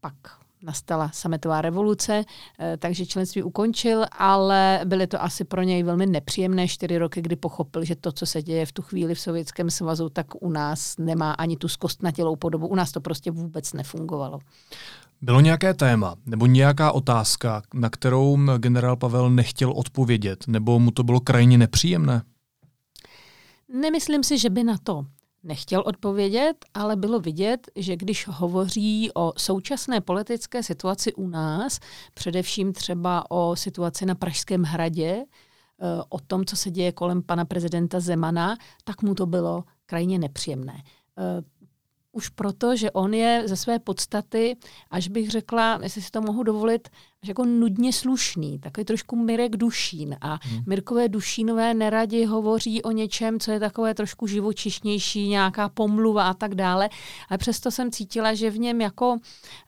pak 0.02 0.39
nastala 0.64 1.10
sametová 1.14 1.62
revoluce, 1.62 2.26
eh, 2.60 2.78
takže 2.78 3.06
členství 3.06 3.44
ukončil, 3.44 4.06
ale 4.12 4.82
byly 4.86 5.08
to 5.08 5.24
asi 5.24 5.44
pro 5.44 5.64
něj 5.64 5.84
velmi 5.84 6.06
nepříjemné 6.06 6.68
čtyři 6.68 6.98
roky, 6.98 7.22
kdy 7.22 7.36
pochopil, 7.36 7.84
že 7.84 7.96
to, 7.96 8.12
co 8.12 8.26
se 8.26 8.42
děje 8.42 8.66
v 8.66 8.72
tu 8.72 8.82
chvíli 8.82 9.16
v 9.16 9.20
Sovětském 9.20 9.70
svazu, 9.70 10.10
tak 10.10 10.44
u 10.44 10.50
nás 10.50 10.98
nemá 10.98 11.32
ani 11.32 11.58
tu 11.58 11.68
zkostnatělou 11.68 12.36
podobu. 12.36 12.68
U 12.68 12.76
nás 12.76 12.92
to 12.92 13.02
prostě 13.02 13.32
vůbec 13.32 13.74
nefungovalo. 13.74 14.40
Bylo 15.22 15.42
nějaké 15.42 15.74
téma 15.74 16.16
nebo 16.26 16.46
nějaká 16.46 16.92
otázka, 16.92 17.62
na 17.74 17.90
kterou 17.90 18.38
generál 18.58 18.96
Pavel 18.96 19.30
nechtěl 19.30 19.72
odpovědět, 19.72 20.48
nebo 20.48 20.80
mu 20.80 20.92
to 20.92 21.04
bylo 21.04 21.20
krajně 21.20 21.58
nepříjemné? 21.58 22.22
Nemyslím 23.82 24.24
si, 24.24 24.38
že 24.38 24.50
by 24.50 24.64
na 24.64 24.78
to 24.84 25.06
nechtěl 25.44 25.84
odpovědět, 25.86 26.66
ale 26.74 26.96
bylo 26.96 27.20
vidět, 27.20 27.72
že 27.76 27.96
když 27.96 28.28
hovoří 28.28 29.12
o 29.14 29.34
současné 29.38 30.02
politické 30.02 30.64
situaci 30.64 31.14
u 31.14 31.28
nás, 31.28 31.80
především 32.14 32.74
třeba 32.74 33.32
o 33.32 33.56
situaci 33.56 34.06
na 34.06 34.16
Pražském 34.16 34.64
hradě, 34.64 35.26
eh, 35.26 36.04
o 36.10 36.20
tom, 36.20 36.46
co 36.46 36.56
se 36.56 36.72
děje 36.72 36.92
kolem 36.92 37.24
pana 37.24 37.46
prezidenta 37.46 38.00
Zemana, 38.00 38.58
tak 38.84 39.02
mu 39.02 39.16
to 39.16 39.26
bylo 39.26 39.64
krajně 39.86 40.20
nepříjemné. 40.20 40.84
Eh, 41.18 41.42
už 42.12 42.30
proto, 42.30 42.76
že 42.76 42.92
on 42.92 43.14
je 43.14 43.44
ze 43.46 43.56
své 43.56 43.80
podstaty, 43.80 44.58
až 44.92 45.08
bych 45.08 45.30
řekla, 45.30 45.80
jestli 45.84 46.02
si 46.02 46.12
to 46.12 46.22
mohu 46.22 46.44
dovolit, 46.44 46.90
až 47.24 47.28
jako 47.28 47.46
nudně 47.46 47.94
slušný, 47.94 48.60
takový 48.60 48.86
trošku 48.86 49.16
Mirek 49.16 49.58
Dušín. 49.58 50.18
A 50.22 50.40
hmm. 50.44 50.64
Mirkové 50.68 51.10
Dušínové 51.10 51.74
neradi 51.74 52.26
hovoří 52.26 52.84
o 52.84 52.92
něčem, 52.92 53.40
co 53.40 53.52
je 53.52 53.60
takové 53.60 53.94
trošku 53.94 54.28
živočišnější, 54.28 55.28
nějaká 55.28 55.70
pomluva 55.70 56.30
a 56.30 56.34
tak 56.34 56.56
dále. 56.56 56.90
Ale 57.30 57.38
přesto 57.38 57.72
jsem 57.72 57.92
cítila, 57.92 58.34
že 58.34 58.50
v 58.50 58.60
něm 58.60 58.82
jako 58.82 59.18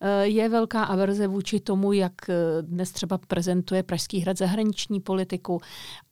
eh, 0.01 0.27
je 0.27 0.50
velká 0.50 0.84
averze 0.84 1.27
vůči 1.27 1.60
tomu, 1.60 1.93
jak 1.93 2.29
eh, 2.29 2.36
dnes 2.62 2.91
třeba 2.91 3.17
prezentuje 3.17 3.84
Pražský 3.84 4.20
hrad 4.20 4.38
zahraniční 4.38 5.00
politiku. 5.00 5.60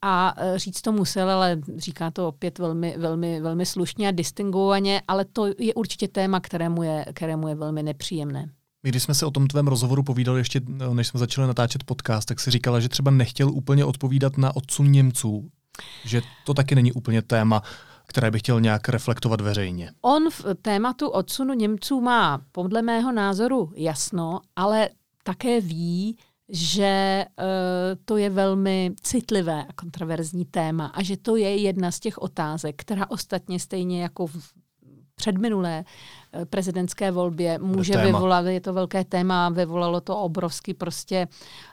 A 0.02 0.36
eh, 0.38 0.60
říct 0.60 0.82
to 0.82 0.92
musel, 0.92 1.30
ale 1.30 1.62
říká 1.76 2.12
to 2.12 2.28
opět 2.28 2.60
velmi, 2.60 2.96
velmi, 2.98 3.42
velmi 3.42 3.66
slušně 3.66 4.08
a 4.08 4.12
distinguovaně, 4.12 5.02
ale 5.08 5.26
to 5.26 5.46
je 5.58 5.74
určitě 5.74 6.08
téma, 6.08 6.40
kterému 6.40 6.84
je, 6.84 7.06
kterému 7.14 7.48
je 7.48 7.56
velmi 7.56 7.84
nepříjemné. 7.84 8.50
My, 8.84 8.90
když 8.90 9.04
jsme 9.04 9.14
se 9.14 9.26
o 9.26 9.32
tom 9.32 9.48
tvém 9.48 9.68
rozhovoru 9.68 10.04
povídali 10.04 10.40
ještě, 10.40 10.62
než 10.94 11.08
jsme 11.08 11.20
začali 11.20 11.48
natáčet 11.48 11.84
podcast, 11.84 12.28
tak 12.28 12.40
si 12.40 12.52
říkala, 12.52 12.80
že 12.80 12.90
třeba 12.90 13.12
nechtěl 13.12 13.50
úplně 13.50 13.86
odpovídat 13.86 14.38
na 14.38 14.56
odsun 14.56 14.92
Němců. 14.92 15.50
Že 16.06 16.22
to 16.46 16.54
taky 16.54 16.76
není 16.76 16.92
úplně 16.92 17.22
téma, 17.22 17.64
které 18.06 18.32
by 18.32 18.40
chtěl 18.40 18.62
nějak 18.62 18.90
reflektovat 18.90 19.42
veřejně. 19.42 19.92
On 20.02 20.30
v 20.30 20.46
tématu 20.62 21.10
odsunu 21.10 21.54
Němců 21.54 22.02
má 22.02 22.42
podle 22.52 22.82
mého 22.82 23.12
názoru 23.12 23.72
jasno, 23.76 24.40
ale 24.56 24.90
také 25.24 25.62
ví, 25.62 26.18
že 26.50 27.26
uh, 27.40 27.46
to 28.06 28.18
je 28.18 28.30
velmi 28.30 28.92
citlivé 29.02 29.66
a 29.70 29.74
kontroverzní 29.74 30.46
téma 30.46 30.86
a 30.86 31.04
že 31.04 31.18
to 31.18 31.36
je 31.36 31.58
jedna 31.58 31.92
z 31.92 32.00
těch 32.00 32.18
otázek, 32.18 32.76
která 32.78 33.10
ostatně 33.10 33.60
stejně 33.60 34.04
jako 34.04 34.28
v 34.28 34.38
předminulé 35.16 35.84
prezidentské 36.50 37.12
volbě 37.12 37.60
může 37.60 37.98
vyvolat, 37.98 38.46
je 38.46 38.62
to 38.62 38.74
velké 38.74 39.04
téma, 39.04 39.50
vyvolalo 39.50 40.02
to 40.02 40.18
obrovský 40.18 40.74
prostě 40.74 41.28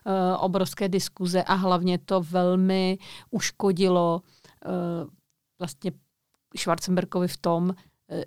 uh, 0.06 0.44
obrovské 0.44 0.88
diskuze 0.88 1.42
a 1.42 1.54
hlavně 1.54 1.98
to 1.98 2.20
velmi 2.20 2.98
uškodilo 3.30 4.22
uh, 4.66 4.72
vlastně 5.58 5.92
Schwarzenbergovi 6.58 7.28
v 7.28 7.36
tom, 7.36 7.64
uh, 7.64 7.74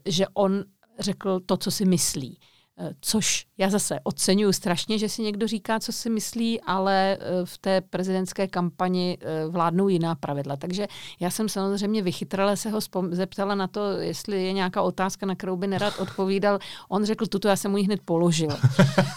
že 0.06 0.26
on 0.34 0.64
řekl 1.00 1.40
to, 1.40 1.58
co 1.58 1.72
si 1.72 1.86
myslí. 1.86 2.40
Eh, 2.82 2.94
což 3.02 3.46
já 3.58 3.70
zase 3.70 4.00
oceňuji 4.04 4.54
strašně, 4.54 5.00
že 5.00 5.10
si 5.10 5.22
někdo 5.22 5.48
říká, 5.48 5.80
co 5.80 5.92
si 5.92 6.10
myslí, 6.10 6.62
ale 6.62 7.18
eh, 7.20 7.46
v 7.46 7.58
té 7.58 7.82
prezidentské 7.82 8.48
kampani 8.48 9.18
eh, 9.22 9.48
vládnou 9.48 9.88
jiná 9.88 10.16
pravidla. 10.16 10.56
Takže 10.56 10.88
já 11.20 11.30
jsem 11.30 11.50
samozřejmě 11.50 12.02
vychytrala 12.02 12.56
se 12.56 12.70
ho 12.70 12.80
zeptala 13.12 13.56
na 13.56 13.68
to, 13.68 13.92
jestli 13.92 14.44
je 14.44 14.54
nějaká 14.54 14.82
otázka, 14.82 15.26
na 15.26 15.36
kterou 15.36 15.58
by 15.58 15.68
nerad 15.68 16.00
odpovídal. 16.00 16.60
On 16.90 17.06
řekl, 17.06 17.26
tuto 17.26 17.48
já 17.48 17.56
jsem 17.56 17.72
mu 17.72 17.78
ji 17.78 17.84
hned 17.84 18.02
položil. 18.06 18.50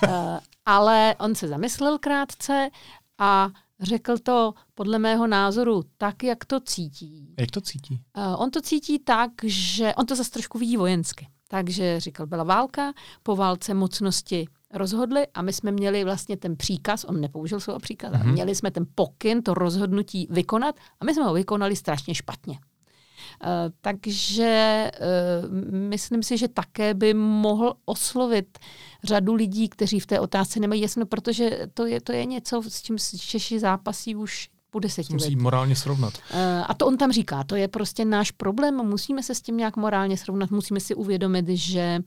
ale 0.66 1.14
on 1.18 1.34
se 1.34 1.48
zamyslel 1.48 1.98
krátce 1.98 2.70
a 3.18 3.48
řekl 3.80 4.18
to 4.18 4.54
podle 4.74 4.98
mého 4.98 5.26
názoru 5.26 5.82
tak, 5.96 6.22
jak 6.22 6.44
to 6.44 6.60
cítí. 6.60 7.34
Jak 7.38 7.50
to 7.50 7.60
cítí? 7.60 8.02
On 8.36 8.50
to 8.50 8.60
cítí 8.60 8.98
tak, 8.98 9.30
že 9.44 9.94
on 9.94 10.06
to 10.06 10.16
zase 10.16 10.30
trošku 10.30 10.58
vidí 10.58 10.76
vojensky. 10.76 11.26
Takže 11.52 12.00
říkal, 12.00 12.26
byla 12.26 12.44
válka, 12.44 12.92
po 13.22 13.36
válce 13.36 13.74
mocnosti 13.74 14.46
rozhodli 14.74 15.26
a 15.34 15.42
my 15.42 15.52
jsme 15.52 15.72
měli 15.72 16.04
vlastně 16.04 16.36
ten 16.36 16.56
příkaz, 16.56 17.04
on 17.04 17.20
nepoužil 17.20 17.60
svého 17.60 17.78
příkaz, 17.78 18.12
mm-hmm. 18.12 18.32
měli 18.32 18.54
jsme 18.54 18.70
ten 18.70 18.86
pokyn, 18.94 19.42
to 19.42 19.54
rozhodnutí 19.54 20.26
vykonat 20.30 20.74
a 21.00 21.04
my 21.04 21.14
jsme 21.14 21.24
ho 21.24 21.34
vykonali 21.34 21.76
strašně 21.76 22.14
špatně. 22.14 22.54
Uh, 22.54 23.48
takže 23.80 24.90
uh, 25.00 25.52
myslím 25.72 26.22
si, 26.22 26.38
že 26.38 26.48
také 26.48 26.94
by 26.94 27.14
mohl 27.14 27.74
oslovit 27.84 28.58
řadu 29.04 29.34
lidí, 29.34 29.68
kteří 29.68 30.00
v 30.00 30.06
té 30.06 30.20
otázce 30.20 30.60
nemají 30.60 30.80
jasno, 30.80 31.06
protože 31.06 31.66
to 31.74 31.86
je, 31.86 32.00
to 32.00 32.12
je 32.12 32.24
něco, 32.24 32.62
s 32.68 32.82
čím 32.82 32.98
Češi 32.98 33.58
zápasí 33.58 34.16
už 34.16 34.48
po 34.72 34.78
deseti 34.78 35.12
Musí 35.12 35.36
morálně 35.36 35.76
srovnat. 35.76 36.14
Uh, 36.14 36.38
a 36.68 36.74
to 36.74 36.86
on 36.86 36.96
tam 36.96 37.12
říká, 37.12 37.44
to 37.44 37.56
je 37.56 37.68
prostě 37.68 38.04
náš 38.04 38.30
problém, 38.30 38.86
musíme 38.86 39.22
se 39.22 39.34
s 39.34 39.42
tím 39.42 39.56
nějak 39.56 39.76
morálně 39.76 40.16
srovnat, 40.16 40.50
musíme 40.50 40.80
si 40.80 40.94
uvědomit, 40.94 41.48
že, 41.48 41.98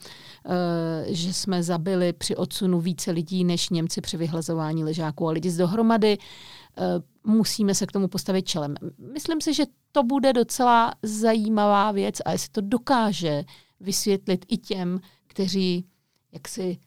uh, 0.46 0.52
že 1.08 1.34
jsme 1.34 1.64
zabili 1.64 2.14
při 2.14 2.36
odsunu 2.36 2.80
více 2.80 3.12
lidí 3.12 3.44
než 3.44 3.70
Němci 3.70 4.02
při 4.02 4.18
vyhlazování 4.18 4.84
ležáků 4.84 5.28
a 5.28 5.32
lidi 5.32 5.50
z 5.50 5.58
dohromady. 5.58 6.18
Uh, 6.18 7.34
musíme 7.34 7.76
se 7.76 7.86
k 7.86 7.92
tomu 7.92 8.08
postavit 8.08 8.48
čelem. 8.48 8.76
Myslím 9.14 9.42
si, 9.42 9.54
že 9.54 9.66
to 9.92 10.04
bude 10.04 10.34
docela 10.34 10.94
zajímavá 11.04 11.92
věc 11.92 12.16
a 12.26 12.32
jestli 12.32 12.50
to 12.52 12.62
dokáže 12.62 13.44
vysvětlit 13.80 14.46
i 14.50 14.58
těm, 14.58 15.00
kteří 15.28 15.86
jaksi 16.32 16.78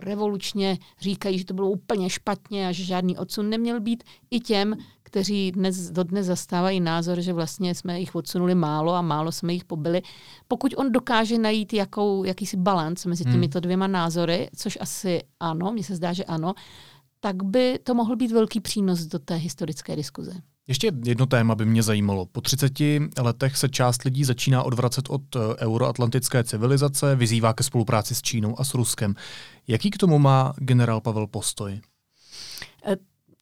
revolučně 0.00 0.78
říkají, 1.00 1.38
že 1.38 1.44
to 1.44 1.54
bylo 1.54 1.70
úplně 1.70 2.10
špatně 2.10 2.68
a 2.68 2.72
že 2.72 2.84
žádný 2.84 3.18
odsun 3.18 3.50
neměl 3.50 3.80
být, 3.80 4.04
i 4.30 4.40
těm, 4.40 4.76
kteří 5.02 5.52
dnes, 5.52 5.90
dodnes 5.90 6.26
zastávají 6.26 6.80
názor, 6.80 7.20
že 7.20 7.32
vlastně 7.32 7.74
jsme 7.74 8.00
jich 8.00 8.14
odsunuli 8.14 8.54
málo 8.54 8.94
a 8.94 9.02
málo 9.02 9.32
jsme 9.32 9.52
jich 9.52 9.64
pobili. 9.64 10.02
Pokud 10.48 10.74
on 10.76 10.92
dokáže 10.92 11.38
najít 11.38 11.72
jakou, 11.72 12.24
jakýsi 12.24 12.56
balans 12.56 13.06
mezi 13.06 13.24
hmm. 13.24 13.32
těmito 13.32 13.60
dvěma 13.60 13.86
názory, 13.86 14.50
což 14.56 14.78
asi 14.80 15.22
ano, 15.40 15.72
mně 15.72 15.84
se 15.84 15.96
zdá, 15.96 16.12
že 16.12 16.24
ano, 16.24 16.54
tak 17.20 17.42
by 17.42 17.78
to 17.82 17.94
mohl 17.94 18.16
být 18.16 18.32
velký 18.32 18.60
přínos 18.60 19.00
do 19.00 19.18
té 19.18 19.34
historické 19.34 19.96
diskuze. 19.96 20.32
Ještě 20.68 20.92
jedno 21.04 21.26
téma 21.26 21.54
by 21.54 21.66
mě 21.66 21.82
zajímalo. 21.82 22.26
Po 22.26 22.40
30 22.40 22.72
letech 23.18 23.56
se 23.56 23.68
část 23.68 24.04
lidí 24.04 24.24
začíná 24.24 24.62
odvracet 24.62 25.04
od 25.08 25.36
eh, 25.36 25.38
euroatlantické 25.58 26.44
civilizace, 26.44 27.16
vyzývá 27.16 27.52
ke 27.52 27.64
spolupráci 27.64 28.14
s 28.14 28.22
Čínou 28.22 28.60
a 28.60 28.64
s 28.64 28.74
Ruskem. 28.74 29.14
Jaký 29.68 29.90
k 29.90 29.98
tomu 29.98 30.18
má 30.18 30.54
generál 30.58 31.00
Pavel 31.00 31.26
postoj? 31.26 31.80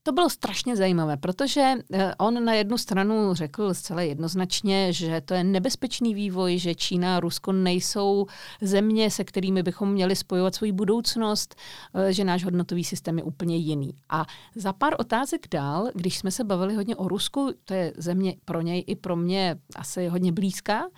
To 0.07 0.13
bylo 0.13 0.31
strašně 0.31 0.77
zajímavé, 0.77 1.17
protože 1.17 1.73
eh, 1.93 2.15
on 2.19 2.45
na 2.45 2.53
jednu 2.53 2.79
stranu 2.79 3.35
řekl 3.35 3.75
zcela 3.75 4.03
jednoznačně, 4.03 4.93
že 4.93 5.21
to 5.21 5.35
je 5.35 5.45
nebezpečný 5.45 6.15
vývoj, 6.15 6.59
že 6.59 6.75
Čína 6.75 7.17
a 7.17 7.21
Rusko 7.21 7.53
nejsou 7.53 8.27
země, 8.61 9.11
se 9.11 9.25
kterými 9.25 9.63
bychom 9.63 9.93
měli 9.93 10.17
spojovat 10.17 10.55
svou 10.55 10.73
budoucnost, 10.73 11.55
eh, 11.95 12.13
že 12.13 12.25
náš 12.25 12.45
hodnotový 12.45 12.85
systém 12.85 13.19
je 13.19 13.25
úplně 13.25 13.57
jiný. 13.57 13.95
A 14.09 14.27
za 14.55 14.73
pár 14.73 14.95
otázek 14.99 15.47
dál, 15.51 15.89
když 15.95 16.19
jsme 16.19 16.31
se 16.31 16.45
bavili 16.45 16.75
hodně 16.75 16.97
o 16.97 17.09
Rusku, 17.09 17.53
to 17.65 17.75
je 17.75 17.93
země 17.97 18.35
pro 18.45 18.61
něj 18.61 18.85
i 18.87 18.97
pro 18.97 19.17
mě 19.17 19.57
asi 19.77 20.09
hodně 20.09 20.33
blízká, 20.33 20.89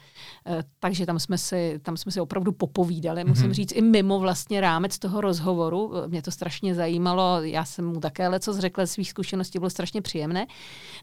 eh, 0.47 0.63
takže 0.81 1.07
tam 1.07 1.19
jsme 1.19 1.39
si, 1.39 1.81
tam 1.83 1.97
jsme 1.97 2.13
si 2.13 2.21
opravdu 2.21 2.53
popovídali, 2.53 3.23
mm-hmm. 3.23 3.29
musím 3.29 3.53
říct, 3.53 3.73
i 3.73 3.83
mimo 3.83 4.21
vlastně 4.21 4.61
rámec 4.61 4.99
toho 4.99 5.21
rozhovoru. 5.21 5.93
Mě 6.07 6.23
to 6.23 6.31
strašně 6.31 6.75
zajímalo, 6.75 7.43
já 7.43 7.65
jsem 7.65 7.87
mu 7.87 8.01
také 8.01 8.29
leco 8.29 8.61
řekla 8.61 8.87
svých 8.99 9.11
zkušeností, 9.11 9.59
bylo 9.59 9.71
strašně 9.71 10.03
příjemné. 10.03 10.47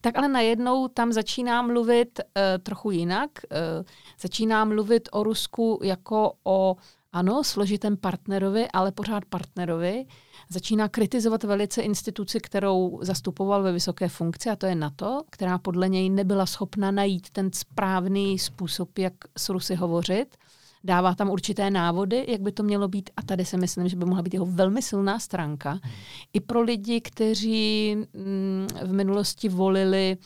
Tak 0.02 0.18
ale 0.18 0.28
najednou 0.28 0.88
tam 0.88 1.14
začíná 1.14 1.62
mluvit 1.62 2.20
uh, 2.20 2.42
trochu 2.64 2.92
jinak. 2.92 3.30
Uh, 3.52 3.86
začíná 4.20 4.66
mluvit 4.66 5.10
o 5.12 5.24
Rusku 5.24 5.80
jako 5.84 6.34
o 6.44 6.76
ano, 7.12 7.44
složitém 7.44 7.98
partnerovi, 7.98 8.68
ale 8.74 8.92
pořád 8.92 9.26
partnerovi. 9.26 10.06
Začíná 10.50 10.90
kritizovat 10.90 11.44
velice 11.44 11.82
instituci, 11.82 12.40
kterou 12.40 13.00
zastupoval 13.02 13.64
ve 13.64 13.72
vysoké 13.72 14.10
funkci, 14.10 14.50
a 14.50 14.56
to 14.56 14.66
je 14.66 14.76
NATO, 14.76 15.22
která 15.30 15.58
podle 15.58 15.90
něj 15.90 16.10
nebyla 16.10 16.46
schopna 16.46 16.92
najít 16.92 17.30
ten 17.30 17.50
správný 17.54 18.40
způsob, 18.40 18.98
jak 18.98 19.14
s 19.38 19.50
Rusy 19.50 19.76
hovořit 19.76 20.38
dává 20.86 21.16
tam 21.16 21.30
určité 21.30 21.72
návody, 21.72 22.26
jak 22.28 22.42
by 22.42 22.52
to 22.52 22.64
mělo 22.64 22.88
být 22.88 23.10
a 23.18 23.22
tady 23.22 23.46
si 23.46 23.58
myslím, 23.58 23.90
že 23.90 23.96
by 23.96 24.06
mohla 24.06 24.22
být 24.22 24.34
jeho 24.34 24.46
velmi 24.46 24.82
silná 24.82 25.20
stránka. 25.20 25.72
Hmm. 25.72 25.94
I 26.34 26.40
pro 26.40 26.62
lidi, 26.62 27.02
kteří 27.02 27.96
mm, 27.96 28.68
v 28.84 28.94
minulosti 28.94 29.50
volili 29.50 30.18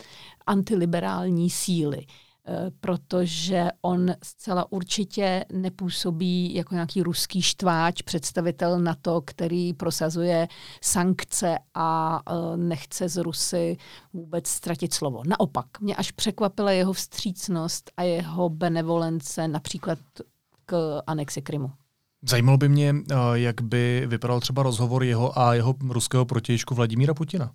antiliberální 0.48 1.50
síly. 1.50 2.06
protože 2.80 3.68
on 3.82 4.12
zcela 4.24 4.72
určitě 4.72 5.46
nepůsobí 5.54 6.54
jako 6.54 6.74
nějaký 6.74 7.02
ruský 7.02 7.42
štváč, 7.42 8.02
představitel 8.02 8.80
NATO, 8.80 9.22
který 9.26 9.74
prosazuje 9.74 10.48
sankce 10.82 11.58
a 11.74 12.22
eh, 12.28 12.58
nechce 12.58 13.10
z 13.10 13.18
Rusy 13.18 13.78
vůbec 14.14 14.48
ztratit 14.48 14.94
slovo. 14.94 15.22
Naopak, 15.28 15.66
mě 15.82 15.96
až 15.96 16.12
překvapila 16.12 16.72
jeho 16.72 16.94
vstřícnost 16.94 17.92
a 17.98 18.04
jeho 18.04 18.50
benevolence 18.50 19.48
například 19.48 20.00
k 20.70 21.02
anexi 21.08 21.42
Krymu. 21.42 21.72
Zajímalo 22.22 22.58
by 22.58 22.70
mě, 22.70 22.96
jak 23.34 23.62
by 23.62 24.04
vypadal 24.08 24.40
třeba 24.40 24.64
rozhovor 24.64 25.04
jeho 25.04 25.40
a 25.40 25.54
jeho 25.54 25.76
ruského 25.90 26.26
protějšku 26.26 26.76
Vladimíra 26.76 27.14
Putina. 27.14 27.52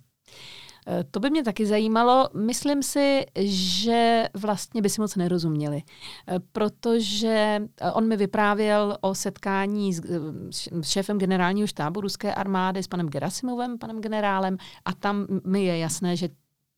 Eh, 0.87 1.03
to 1.11 1.19
by 1.19 1.29
mě 1.29 1.43
taky 1.43 1.65
zajímalo. 1.65 2.29
Myslím 2.33 2.83
si, 2.83 3.25
že 3.45 4.29
vlastně 4.33 4.81
by 4.81 4.89
si 4.89 5.01
moc 5.01 5.15
nerozuměli, 5.15 5.81
eh, 6.27 6.39
protože 6.51 7.61
eh, 7.81 7.91
on 7.91 8.07
mi 8.07 8.17
vyprávěl 8.17 8.97
o 9.01 9.15
setkání 9.15 9.93
s 9.93 10.69
šéfem 10.81 11.17
generálního 11.17 11.67
štábu 11.67 12.01
ruské 12.01 12.33
armády, 12.33 12.83
s 12.83 12.87
panem 12.87 13.09
Gerasimovem, 13.09 13.77
panem 13.77 14.01
generálem, 14.01 14.57
a 14.85 14.93
tam 14.93 15.27
mi 15.45 15.63
je 15.63 15.77
jasné, 15.77 16.15
že 16.15 16.29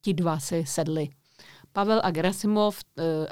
ti 0.01 0.13
dva 0.13 0.39
si 0.39 0.65
sedli 0.65 1.10
Pavel 1.77 2.01
a 2.03 2.12
Gerasimov, 2.12 2.79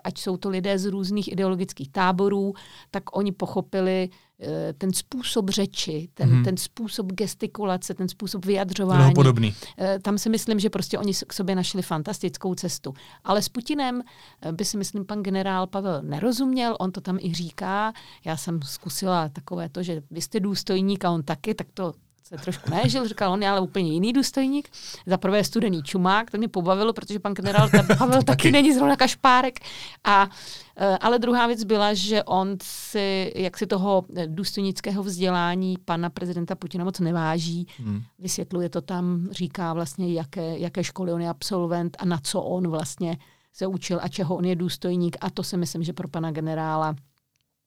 ať 0.03 0.17
jsou 0.17 0.37
to 0.37 0.49
lidé 0.49 0.79
z 0.79 0.85
různých 0.85 1.31
ideologických 1.31 1.89
táborů, 1.89 2.53
tak 2.91 3.17
oni 3.17 3.31
pochopili, 3.31 4.09
Eh, 4.39 4.73
ten 4.73 4.93
způsob 4.93 5.49
řeči, 5.49 6.09
ten, 6.13 6.29
mm-hmm. 6.29 6.43
ten 6.43 6.57
způsob 6.57 7.11
gestikulace, 7.11 7.93
ten 7.93 8.09
způsob 8.09 8.45
vyjadřování. 8.45 9.03
No, 9.03 9.13
podobný. 9.13 9.55
Eh, 9.77 9.99
tam 9.99 10.17
si 10.17 10.29
myslím, 10.29 10.59
že 10.59 10.69
prostě 10.69 10.97
oni 10.99 11.13
k 11.27 11.33
sobě 11.33 11.55
našli 11.55 11.81
fantastickou 11.81 12.55
cestu. 12.55 12.93
Ale 13.23 13.41
s 13.41 13.49
Putinem 13.49 14.01
eh, 14.41 14.51
by 14.51 14.65
si 14.65 14.77
myslím 14.77 15.05
pan 15.05 15.23
generál 15.23 15.67
Pavel 15.67 16.01
nerozuměl, 16.01 16.75
on 16.79 16.91
to 16.91 17.01
tam 17.01 17.17
i 17.21 17.33
říká. 17.33 17.93
Já 18.25 18.37
jsem 18.37 18.61
zkusila 18.61 19.29
takové 19.29 19.69
to, 19.69 19.83
že 19.83 20.01
vy 20.11 20.21
jste 20.21 20.39
důstojník 20.39 21.05
a 21.05 21.11
on 21.11 21.23
taky, 21.23 21.53
tak 21.53 21.67
to 21.73 21.93
se 22.27 22.37
trošku 22.37 22.69
nežil, 22.69 23.07
říkal, 23.07 23.31
on 23.31 23.43
je 23.43 23.49
ale 23.49 23.61
úplně 23.61 23.93
jiný 23.93 24.13
důstojník. 24.13 24.69
Za 25.05 25.17
prvé 25.17 25.43
studený 25.43 25.83
čumák, 25.83 26.31
to 26.31 26.37
mě 26.37 26.47
pobavilo, 26.47 26.93
protože 26.93 27.19
pan 27.19 27.33
generál 27.33 27.69
Pavel 27.97 28.23
taky 28.23 28.51
není 28.51 28.73
zrovna 28.73 28.95
kašpárek. 28.95 29.59
A, 30.03 30.29
eh, 30.77 30.97
ale 31.01 31.19
druhá 31.19 31.47
věc 31.47 31.63
byla, 31.63 31.93
že 31.93 32.23
on 32.23 32.57
si, 32.63 33.33
jak 33.35 33.57
si 33.57 33.67
toho 33.67 34.05
důstojnického 34.25 35.03
vzdělání 35.03 35.77
pana 35.85 36.09
prezidenta 36.09 36.55
Putina 36.55 36.83
moc 36.83 36.99
neváží. 36.99 37.67
Hmm. 37.77 38.01
Vysvětluje 38.19 38.69
to 38.69 38.81
tam, 38.81 39.27
říká 39.31 39.73
vlastně, 39.73 40.13
jaké, 40.13 40.57
jaké 40.57 40.83
školy 40.83 41.13
on 41.13 41.21
je 41.21 41.29
absolvent 41.29 41.97
a 41.99 42.05
na 42.05 42.19
co 42.23 42.41
on 42.41 42.67
vlastně 42.67 43.17
se 43.53 43.67
učil 43.67 43.99
a 44.01 44.07
čeho 44.07 44.35
on 44.35 44.45
je 44.45 44.55
důstojník. 44.55 45.17
A 45.21 45.29
to 45.29 45.43
si 45.43 45.57
myslím, 45.57 45.83
že 45.83 45.93
pro 45.93 46.07
pana 46.07 46.31
generála 46.31 46.95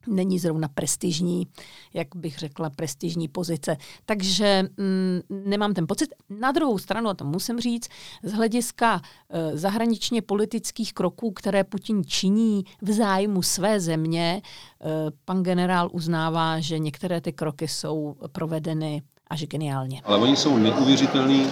není 0.08 0.38
zrovna 0.38 0.68
prestižní, 0.68 1.46
jak 1.94 2.08
bych 2.16 2.38
řekla, 2.38 2.70
prestižní 2.70 3.28
pozice. 3.28 3.76
Takže 4.06 4.62
mm, 4.76 5.20
nemám 5.44 5.74
ten 5.74 5.86
pocit. 5.86 6.14
Na 6.40 6.52
druhou 6.52 6.78
stranu, 6.78 7.10
a 7.10 7.14
to 7.14 7.24
musím 7.24 7.60
říct, 7.60 7.88
z 8.22 8.32
hlediska 8.32 9.00
e, 9.30 9.56
zahraničně 9.56 10.22
politických 10.22 10.92
kroků, 10.92 11.30
které 11.30 11.64
Putin 11.64 12.04
činí 12.04 12.64
v 12.82 12.92
zájmu 12.92 13.42
své 13.42 13.80
země, 13.80 14.42
e, 14.42 14.84
pan 15.24 15.42
generál 15.42 15.88
uznává, 15.92 16.60
že 16.60 16.78
některé 16.78 17.20
ty 17.20 17.32
kroky 17.32 17.68
jsou 17.68 18.16
provedeny 18.32 19.02
až 19.30 19.44
geniálně. 19.46 20.02
Ale 20.04 20.18
oni 20.18 20.36
jsou 20.36 20.58
neuvěřitelní 20.58 21.46
e, 21.46 21.48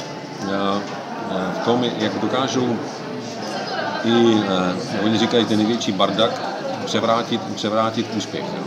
v 1.53 1.65
tom, 1.65 1.85
jak 1.85 2.21
dokážou 2.21 2.77
i, 4.05 4.41
oni 5.05 5.19
říkají, 5.19 5.45
ten 5.45 5.59
největší 5.59 5.93
bardak, 5.93 6.56
převrátit, 6.87 7.41
převrátit 7.55 8.07
úspěch. 8.17 8.45
Jo. 8.45 8.63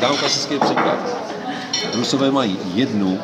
Dám 0.00 0.16
klasický 0.16 0.58
příklad. 0.58 0.98
Rusové 1.94 2.30
mají 2.30 2.58
jednu 2.74 3.20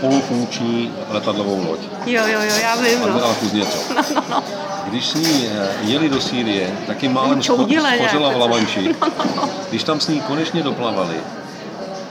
polofunkční 0.00 0.92
letadlovou 1.10 1.70
loď. 1.70 1.80
Jo, 2.06 2.22
jo, 2.26 2.40
jo, 2.40 2.54
já 2.62 2.76
vím. 2.76 3.04
Admirál 3.04 3.34
Kuzněcov. 3.34 3.90
No, 3.90 4.02
no, 4.14 4.22
no. 4.30 4.42
Když 4.86 5.06
s 5.06 5.14
ní 5.14 5.48
eh, 5.52 5.68
jeli 5.82 6.08
do 6.08 6.20
Sýrie, 6.20 6.76
tak 6.86 7.02
jim 7.02 7.12
málem 7.12 7.42
spořila 7.42 8.30
v 8.32 8.36
Lamanči. 8.36 8.94
No, 9.00 9.08
no, 9.18 9.24
no. 9.36 9.48
Když 9.70 9.84
tam 9.84 10.00
s 10.00 10.08
ní 10.08 10.20
konečně 10.20 10.62
doplavali, 10.62 11.16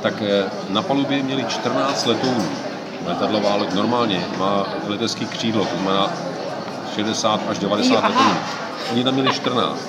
tak 0.02 0.14
eh, 0.22 0.50
na 0.70 0.82
palubě 0.82 1.24
měli 1.24 1.44
14 1.44 2.06
letounů. 2.06 2.50
Letadlová 3.06 3.56
loď 3.56 3.74
normálně 3.74 4.26
má 4.38 4.66
letecký 4.88 5.26
křídlo, 5.26 5.66
to 5.66 5.78
znamená 5.84 6.12
60 6.96 7.42
až 7.50 7.60
90 7.60 7.96
letounů. 7.96 8.36
Oni 8.92 9.04
tam 9.04 9.14
měli 9.14 9.34
14. 9.34 9.80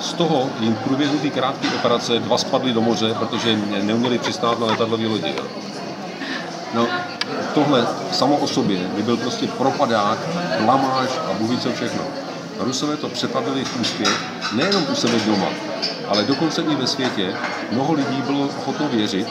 Z 0.00 0.12
toho 0.12 0.50
jim 0.60 0.74
v 0.74 0.78
průběhu 0.78 1.18
té 1.18 1.30
krátké 1.30 1.68
operace 1.68 2.18
dva 2.18 2.38
spadli 2.38 2.72
do 2.72 2.80
moře, 2.80 3.14
protože 3.18 3.56
neuměli 3.82 4.18
přistát 4.18 4.60
na 4.60 4.66
letadlové 4.66 5.06
lodi. 5.06 5.34
No, 6.74 6.86
tohle 7.54 7.86
samo 8.12 8.36
o 8.36 8.46
sobě 8.46 8.78
by 8.78 9.02
byl 9.02 9.16
prostě 9.16 9.46
propadák, 9.46 10.18
blamáž 10.60 11.08
a 11.30 11.32
bůh 11.32 11.60
co 11.62 11.72
všechno. 11.72 12.02
Rusové 12.58 12.96
to 12.96 13.08
přepadli 13.08 13.64
v 13.64 13.80
úspěch 13.80 14.20
nejenom 14.52 14.86
u 14.92 14.94
sebe 14.94 15.18
doma, 15.26 15.48
ale 16.08 16.22
dokonce 16.22 16.62
i 16.62 16.74
ve 16.74 16.86
světě. 16.86 17.34
Mnoho 17.70 17.92
lidí 17.92 18.22
bylo 18.22 18.46
ochotno 18.46 18.88
věřit, 18.88 19.28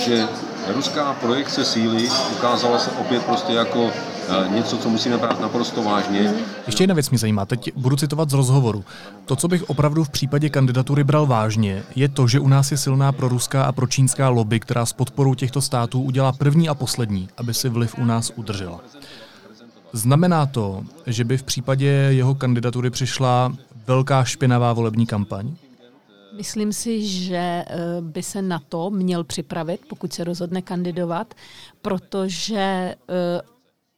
že 0.00 0.28
ruská 0.66 1.16
projekce 1.20 1.64
síly 1.64 2.08
ukázala 2.32 2.78
se 2.78 2.90
opět 2.90 3.24
prostě 3.24 3.52
jako 3.52 3.90
něco, 4.54 4.78
co 4.78 4.88
musíme 4.88 5.18
brát 5.18 5.40
naprosto 5.40 5.82
vážně. 5.82 6.34
Ještě 6.66 6.82
jedna 6.82 6.94
věc 6.94 7.10
mě 7.10 7.18
zajímá, 7.18 7.46
teď 7.46 7.72
budu 7.76 7.96
citovat 7.96 8.30
z 8.30 8.32
rozhovoru. 8.32 8.84
To, 9.24 9.36
co 9.36 9.48
bych 9.48 9.70
opravdu 9.70 10.04
v 10.04 10.10
případě 10.10 10.50
kandidatury 10.50 11.04
bral 11.04 11.26
vážně, 11.26 11.82
je 11.96 12.08
to, 12.08 12.28
že 12.28 12.40
u 12.40 12.48
nás 12.48 12.70
je 12.70 12.76
silná 12.76 13.12
proruská 13.12 13.64
a 13.64 13.72
pročínská 13.72 14.28
lobby, 14.28 14.60
která 14.60 14.86
s 14.86 14.92
podporou 14.92 15.34
těchto 15.34 15.60
států 15.60 16.02
udělá 16.02 16.32
první 16.32 16.68
a 16.68 16.74
poslední, 16.74 17.28
aby 17.36 17.54
si 17.54 17.68
vliv 17.68 17.98
u 17.98 18.04
nás 18.04 18.32
udržela. 18.36 18.80
Znamená 19.92 20.46
to, 20.46 20.84
že 21.06 21.24
by 21.24 21.38
v 21.38 21.42
případě 21.42 21.86
jeho 21.86 22.34
kandidatury 22.34 22.90
přišla 22.90 23.52
velká 23.86 24.24
špinavá 24.24 24.72
volební 24.72 25.06
kampaň? 25.06 25.54
Myslím 26.36 26.72
si, 26.72 27.06
že 27.06 27.36
eh, 27.36 27.64
by 28.00 28.22
se 28.22 28.42
na 28.42 28.62
to 28.68 28.90
měl 28.90 29.24
připravit, 29.24 29.80
pokud 29.88 30.12
se 30.12 30.24
rozhodne 30.24 30.62
kandidovat, 30.62 31.34
protože 31.82 32.94
eh, 33.08 33.51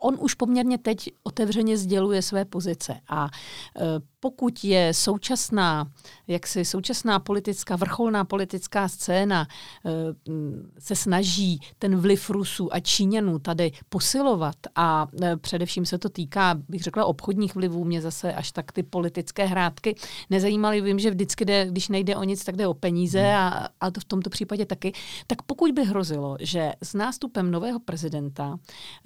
on 0.04 0.16
už 0.20 0.34
poměrně 0.34 0.78
teď 0.78 1.10
otevřeně 1.22 1.78
sděluje 1.78 2.22
své 2.22 2.44
pozice 2.44 3.00
a 3.08 3.26
e, 3.26 4.00
pokud 4.24 4.64
je 4.64 4.94
současná, 4.94 5.90
jaksi 6.26 6.64
současná 6.64 7.18
politická, 7.18 7.76
vrcholná 7.76 8.24
politická 8.24 8.88
scéna 8.88 9.46
e, 9.46 9.90
se 10.78 10.96
snaží 10.96 11.60
ten 11.78 11.96
vliv 11.96 12.30
Rusů 12.30 12.74
a 12.74 12.80
Číňanů 12.80 13.38
tady 13.38 13.72
posilovat 13.88 14.56
a 14.76 15.06
e, 15.22 15.37
především 15.37 15.87
se 15.87 15.98
to 15.98 16.08
týká, 16.08 16.54
bych 16.68 16.82
řekla, 16.82 17.04
obchodních 17.04 17.54
vlivů, 17.54 17.84
mě 17.84 18.00
zase 18.00 18.34
až 18.34 18.52
tak 18.52 18.72
ty 18.72 18.82
politické 18.82 19.46
hrádky 19.46 19.94
nezajímaly. 20.30 20.80
Vím, 20.80 20.98
že 20.98 21.10
vždycky 21.10 21.44
jde, 21.44 21.66
když 21.70 21.88
nejde 21.88 22.16
o 22.16 22.24
nic, 22.24 22.44
tak 22.44 22.56
jde 22.56 22.66
o 22.66 22.74
peníze 22.74 23.20
hmm. 23.20 23.37
a, 23.37 23.68
a 23.80 23.90
to 23.90 24.00
v 24.00 24.04
tomto 24.04 24.30
případě 24.30 24.66
taky. 24.66 24.92
Tak 25.26 25.42
pokud 25.42 25.72
by 25.72 25.84
hrozilo, 25.84 26.37
že 26.40 26.72
s 26.82 26.94
nástupem 26.94 27.50
nového 27.50 27.80
prezidenta 27.80 28.58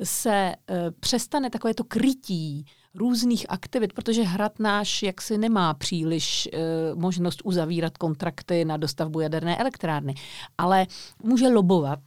se 0.02 0.54
přestane 1.00 1.50
takové 1.50 1.74
to 1.74 1.84
krytí 1.84 2.66
různých 2.98 3.46
aktivit, 3.48 3.92
protože 3.92 4.22
hrad 4.22 4.58
náš 4.58 5.02
jaksi 5.02 5.38
nemá 5.38 5.74
příliš 5.74 6.46
e, 6.46 6.58
možnost 6.94 7.40
uzavírat 7.44 7.98
kontrakty 7.98 8.64
na 8.64 8.76
dostavbu 8.76 9.20
jaderné 9.20 9.56
elektrárny, 9.56 10.14
ale 10.58 10.86
může 11.22 11.48
lobovat 11.48 12.00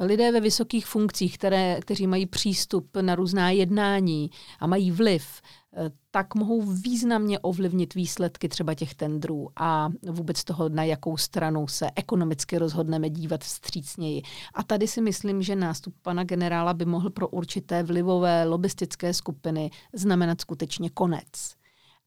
lidé 0.00 0.32
ve 0.32 0.40
vysokých 0.40 0.86
funkcích, 0.86 1.38
které, 1.38 1.80
kteří 1.80 2.06
mají 2.06 2.26
přístup 2.26 2.96
na 3.00 3.14
různá 3.14 3.50
jednání 3.50 4.30
a 4.60 4.66
mají 4.66 4.90
vliv, 4.90 5.40
Eh, 5.76 5.90
tak 6.10 6.34
mohou 6.34 6.62
významně 6.62 7.38
ovlivnit 7.38 7.94
výsledky 7.94 8.48
třeba 8.48 8.74
těch 8.74 8.94
tendrů 8.94 9.48
a 9.56 9.88
vůbec 10.10 10.44
toho, 10.44 10.68
na 10.68 10.84
jakou 10.84 11.16
stranu 11.16 11.66
se 11.66 11.90
ekonomicky 11.96 12.58
rozhodneme 12.58 13.10
dívat 13.10 13.44
vstřícněji. 13.44 14.22
A 14.54 14.62
tady 14.62 14.88
si 14.88 15.00
myslím, 15.00 15.42
že 15.42 15.56
nástup 15.56 15.94
pana 16.02 16.24
generála 16.24 16.74
by 16.74 16.84
mohl 16.84 17.10
pro 17.10 17.28
určité 17.28 17.82
vlivové 17.82 18.44
lobistické 18.44 19.14
skupiny 19.14 19.70
znamenat 19.92 20.40
skutečně 20.40 20.90
konec. 20.90 21.54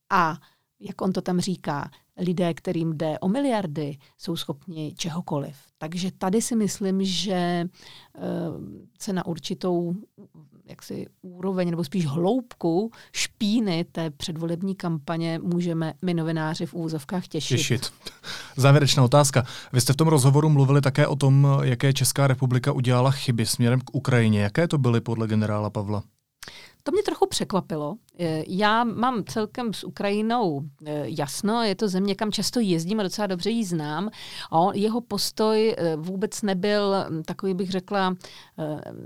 A 0.09 0.37
jak 0.83 1.01
on 1.01 1.13
to 1.13 1.21
tam 1.21 1.39
říká, 1.39 1.89
lidé, 2.17 2.53
kterým 2.53 2.97
jde 2.97 3.19
o 3.19 3.27
miliardy, 3.27 3.97
jsou 4.17 4.35
schopni 4.35 4.93
čehokoliv. 4.97 5.55
Takže 5.77 6.11
tady 6.17 6.41
si 6.41 6.55
myslím, 6.55 7.03
že 7.03 7.69
se 8.99 9.11
eh, 9.11 9.13
na 9.13 9.25
určitou 9.25 9.95
jaksi 10.65 11.07
úroveň 11.21 11.69
nebo 11.69 11.83
spíš 11.83 12.05
hloubku 12.05 12.91
špíny 13.11 13.85
té 13.91 14.09
předvolební 14.09 14.75
kampaně 14.75 15.39
můžeme 15.43 15.93
my 16.01 16.13
novináři 16.13 16.65
v 16.65 16.73
úvozovkách 16.73 17.27
těšit. 17.27 17.57
těšit. 17.57 17.93
Závěrečná 18.55 19.03
otázka. 19.03 19.45
Vy 19.73 19.81
jste 19.81 19.93
v 19.93 19.95
tom 19.95 20.07
rozhovoru 20.07 20.49
mluvili 20.49 20.81
také 20.81 21.07
o 21.07 21.15
tom, 21.15 21.47
jaké 21.63 21.93
Česká 21.93 22.27
republika 22.27 22.71
udělala 22.71 23.11
chyby 23.11 23.45
směrem 23.45 23.81
k 23.81 23.95
Ukrajině. 23.95 24.41
Jaké 24.41 24.67
to 24.67 24.77
byly 24.77 25.01
podle 25.01 25.27
generála 25.27 25.69
Pavla? 25.69 26.03
To 26.83 26.91
mě 26.91 27.03
trochu 27.03 27.27
překvapilo, 27.27 27.95
já 28.47 28.83
mám 28.83 29.23
celkem 29.23 29.73
s 29.73 29.83
Ukrajinou 29.83 30.61
eh, 30.85 31.03
jasno, 31.05 31.63
je 31.63 31.75
to 31.75 31.87
země, 31.87 32.15
kam 32.15 32.31
často 32.31 32.59
jezdím 32.59 32.99
a 32.99 33.03
docela 33.03 33.27
dobře 33.27 33.49
ji 33.49 33.65
znám. 33.65 34.09
A 34.51 34.57
jeho 34.73 35.01
postoj 35.01 35.75
eh, 35.77 35.95
vůbec 35.95 36.41
nebyl 36.41 36.95
hm, 37.09 37.23
takový, 37.23 37.53
bych 37.53 37.71
řekla, 37.71 38.15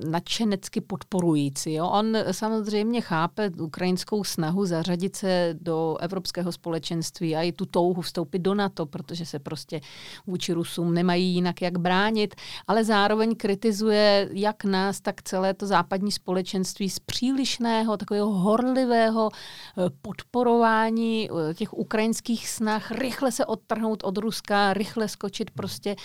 nadšenecky 0.09 0.81
podporující. 0.81 1.73
Jo? 1.73 1.87
On 1.87 2.17
samozřejmě 2.31 3.01
chápe 3.01 3.49
ukrajinskou 3.49 4.23
snahu 4.23 4.65
zařadit 4.65 5.15
se 5.15 5.55
do 5.61 5.97
evropského 5.99 6.51
společenství 6.51 7.35
a 7.35 7.41
i 7.41 7.51
tu 7.51 7.65
touhu 7.65 8.01
vstoupit 8.01 8.39
do 8.39 8.55
NATO, 8.55 8.85
protože 8.85 9.25
se 9.25 9.39
prostě 9.39 9.81
vůči 10.27 10.53
Rusům 10.53 10.93
nemají 10.93 11.33
jinak 11.33 11.61
jak 11.61 11.77
bránit, 11.77 12.35
ale 12.67 12.83
zároveň 12.83 13.35
kritizuje 13.35 14.29
jak 14.31 14.63
nás, 14.63 15.01
tak 15.01 15.21
celé 15.21 15.53
to 15.53 15.67
západní 15.67 16.11
společenství 16.11 16.89
z 16.89 16.99
přílišného, 16.99 17.97
takového 17.97 18.29
horlivého 18.29 18.96
svého 18.97 19.29
eh, 19.29 19.89
podporování 20.01 21.29
eh, 21.29 21.53
těch 21.53 21.73
ukrajinských 21.73 22.49
snah, 22.49 22.91
rychle 22.91 23.31
se 23.31 23.45
odtrhnout 23.45 24.03
od 24.03 24.17
Ruska, 24.17 24.73
rychle 24.73 25.07
skočit 25.07 25.51
prostě 25.51 25.95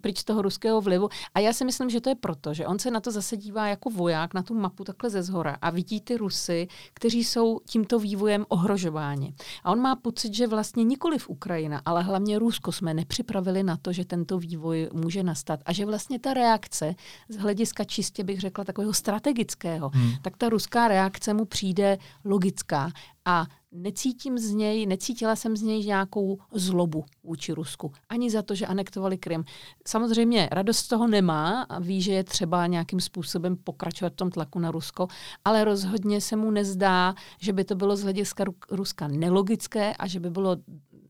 pryč 0.00 0.18
z 0.18 0.24
toho 0.24 0.42
ruského 0.42 0.80
vlivu. 0.80 1.08
A 1.34 1.40
já 1.40 1.52
si 1.52 1.64
myslím, 1.64 1.90
že 1.90 2.00
to 2.00 2.08
je 2.08 2.14
proto, 2.14 2.54
že 2.54 2.66
on 2.66 2.78
se 2.78 2.90
na 2.90 3.00
to 3.00 3.10
zase 3.10 3.36
dívá 3.36 3.66
jako 3.66 3.90
voják, 3.90 4.34
na 4.34 4.42
tu 4.42 4.54
mapu 4.54 4.84
takhle 4.84 5.10
ze 5.10 5.22
zhora 5.22 5.56
a 5.62 5.70
vidí 5.70 6.00
ty 6.00 6.16
Rusy, 6.16 6.68
kteří 6.94 7.24
jsou 7.24 7.60
tímto 7.66 7.98
vývojem 7.98 8.44
ohrožováni. 8.48 9.34
A 9.64 9.72
on 9.72 9.80
má 9.80 9.96
pocit, 9.96 10.34
že 10.34 10.46
vlastně 10.46 10.84
nikoli 10.84 11.18
v 11.18 11.28
Ukrajina, 11.28 11.82
ale 11.84 12.02
hlavně 12.02 12.38
Rusko 12.38 12.72
jsme 12.72 12.94
nepřipravili 12.94 13.62
na 13.62 13.76
to, 13.76 13.92
že 13.92 14.04
tento 14.04 14.38
vývoj 14.38 14.88
může 14.92 15.22
nastat 15.22 15.60
a 15.66 15.72
že 15.72 15.86
vlastně 15.86 16.18
ta 16.18 16.34
reakce 16.34 16.94
z 17.28 17.36
hlediska 17.36 17.84
čistě 17.84 18.24
bych 18.24 18.40
řekla 18.40 18.64
takového 18.64 18.92
strategického, 18.92 19.90
hmm. 19.94 20.12
tak 20.22 20.36
ta 20.36 20.48
ruská 20.48 20.88
reakce 20.88 21.34
mu 21.34 21.44
přijde 21.44 21.98
logická 22.42 22.90
a 23.24 23.46
necítím 23.72 24.38
z 24.38 24.50
něj, 24.50 24.86
necítila 24.86 25.36
jsem 25.36 25.56
z 25.56 25.62
něj 25.62 25.86
nějakou 25.86 26.38
zlobu 26.52 27.04
vůči 27.24 27.52
Rusku. 27.52 27.92
Ani 28.08 28.30
za 28.30 28.42
to, 28.42 28.54
že 28.54 28.66
anektovali 28.66 29.18
Krym. 29.18 29.44
Samozřejmě 29.88 30.48
radost 30.52 30.78
z 30.78 30.88
toho 30.88 31.06
nemá 31.06 31.62
a 31.62 31.78
ví, 31.78 32.02
že 32.02 32.12
je 32.12 32.24
třeba 32.24 32.66
nějakým 32.66 33.00
způsobem 33.00 33.56
pokračovat 33.56 34.12
v 34.12 34.16
tom 34.16 34.30
tlaku 34.30 34.58
na 34.58 34.70
Rusko, 34.70 35.08
ale 35.44 35.64
rozhodně 35.64 36.20
se 36.20 36.36
mu 36.36 36.50
nezdá, 36.50 37.14
že 37.40 37.52
by 37.52 37.64
to 37.64 37.74
bylo 37.74 37.96
z 37.96 38.02
hlediska 38.02 38.44
Ruska 38.70 39.08
nelogické 39.08 39.94
a 39.94 40.06
že 40.06 40.20
by 40.20 40.30
bylo 40.30 40.56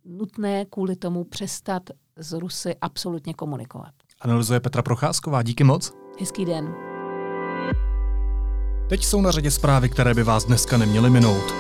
nutné 0.05 0.65
kvůli 0.65 0.97
tomu 0.97 1.25
přestat 1.25 1.83
s 2.17 2.33
Rusy 2.33 2.77
absolutně 2.81 3.35
komunikovat. 3.35 3.95
Analyzuje 4.21 4.61
Petra 4.61 4.83
Procházková. 4.83 5.43
Díky 5.43 5.65
moc. 5.65 5.93
Hezký 6.21 6.45
den. 6.45 6.92
Teď 8.93 9.05
jsou 9.05 9.21
na 9.21 9.31
řadě 9.31 9.51
zprávy, 9.51 9.89
které 9.89 10.15
by 10.15 10.23
vás 10.23 10.45
dneska 10.45 10.77
neměly 10.77 11.11
minout. 11.11 11.55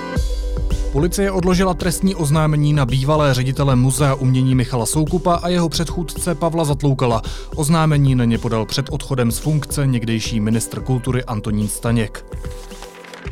Policie 0.92 1.30
odložila 1.30 1.74
trestní 1.74 2.14
oznámení 2.14 2.72
na 2.72 2.86
bývalé 2.86 3.34
ředitele 3.34 3.76
Muzea 3.76 4.14
umění 4.14 4.54
Michala 4.54 4.86
Soukupa 4.86 5.34
a 5.34 5.48
jeho 5.48 5.68
předchůdce 5.68 6.34
Pavla 6.34 6.64
Zatloukala. 6.64 7.22
Oznámení 7.56 8.14
na 8.14 8.24
ně 8.24 8.38
podal 8.38 8.66
před 8.66 8.86
odchodem 8.90 9.32
z 9.32 9.38
funkce 9.38 9.86
někdejší 9.86 10.40
ministr 10.40 10.80
kultury 10.80 11.24
Antonín 11.24 11.68
Staněk. 11.68 12.24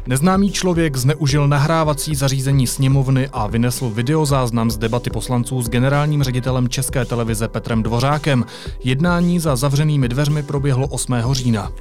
Neznámý 0.07 0.53
člověk 0.53 0.97
zneužil 0.97 1.49
nahrávací 1.49 2.15
zařízení 2.15 2.67
sněmovny 2.67 3.29
a 3.33 3.47
vynesl 3.47 3.91
videozáznam 3.91 4.71
z 4.71 4.79
debaty 4.79 5.11
poslanců 5.11 5.63
s 5.63 5.69
generálním 5.69 6.23
ředitelem 6.23 6.69
České 6.69 7.05
televize 7.05 7.49
Petrem 7.49 7.83
Dvořákem. 7.83 8.45
Jednání 8.85 9.41
za 9.41 9.57
zavřenými 9.57 10.09
dveřmi 10.09 10.43
proběhlo 10.43 10.87
8. 10.87 11.15
října. 11.33 11.73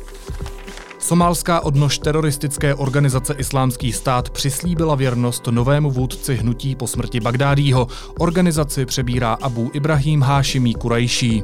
Somálská 1.00 1.60
odnož 1.60 2.00
teroristické 2.00 2.76
organizace 2.76 3.34
Islámský 3.38 3.94
stát 3.94 4.30
přislíbila 4.30 4.96
věrnost 4.96 5.48
novému 5.48 5.92
vůdci 5.92 6.36
hnutí 6.36 6.76
po 6.76 6.88
smrti 6.88 7.20
Bagdádího. 7.20 7.88
Organizaci 8.20 8.86
přebírá 8.86 9.34
Abu 9.42 9.72
Ibrahim 9.74 10.22
Hášimí 10.22 10.74
Kurajší. 10.74 11.44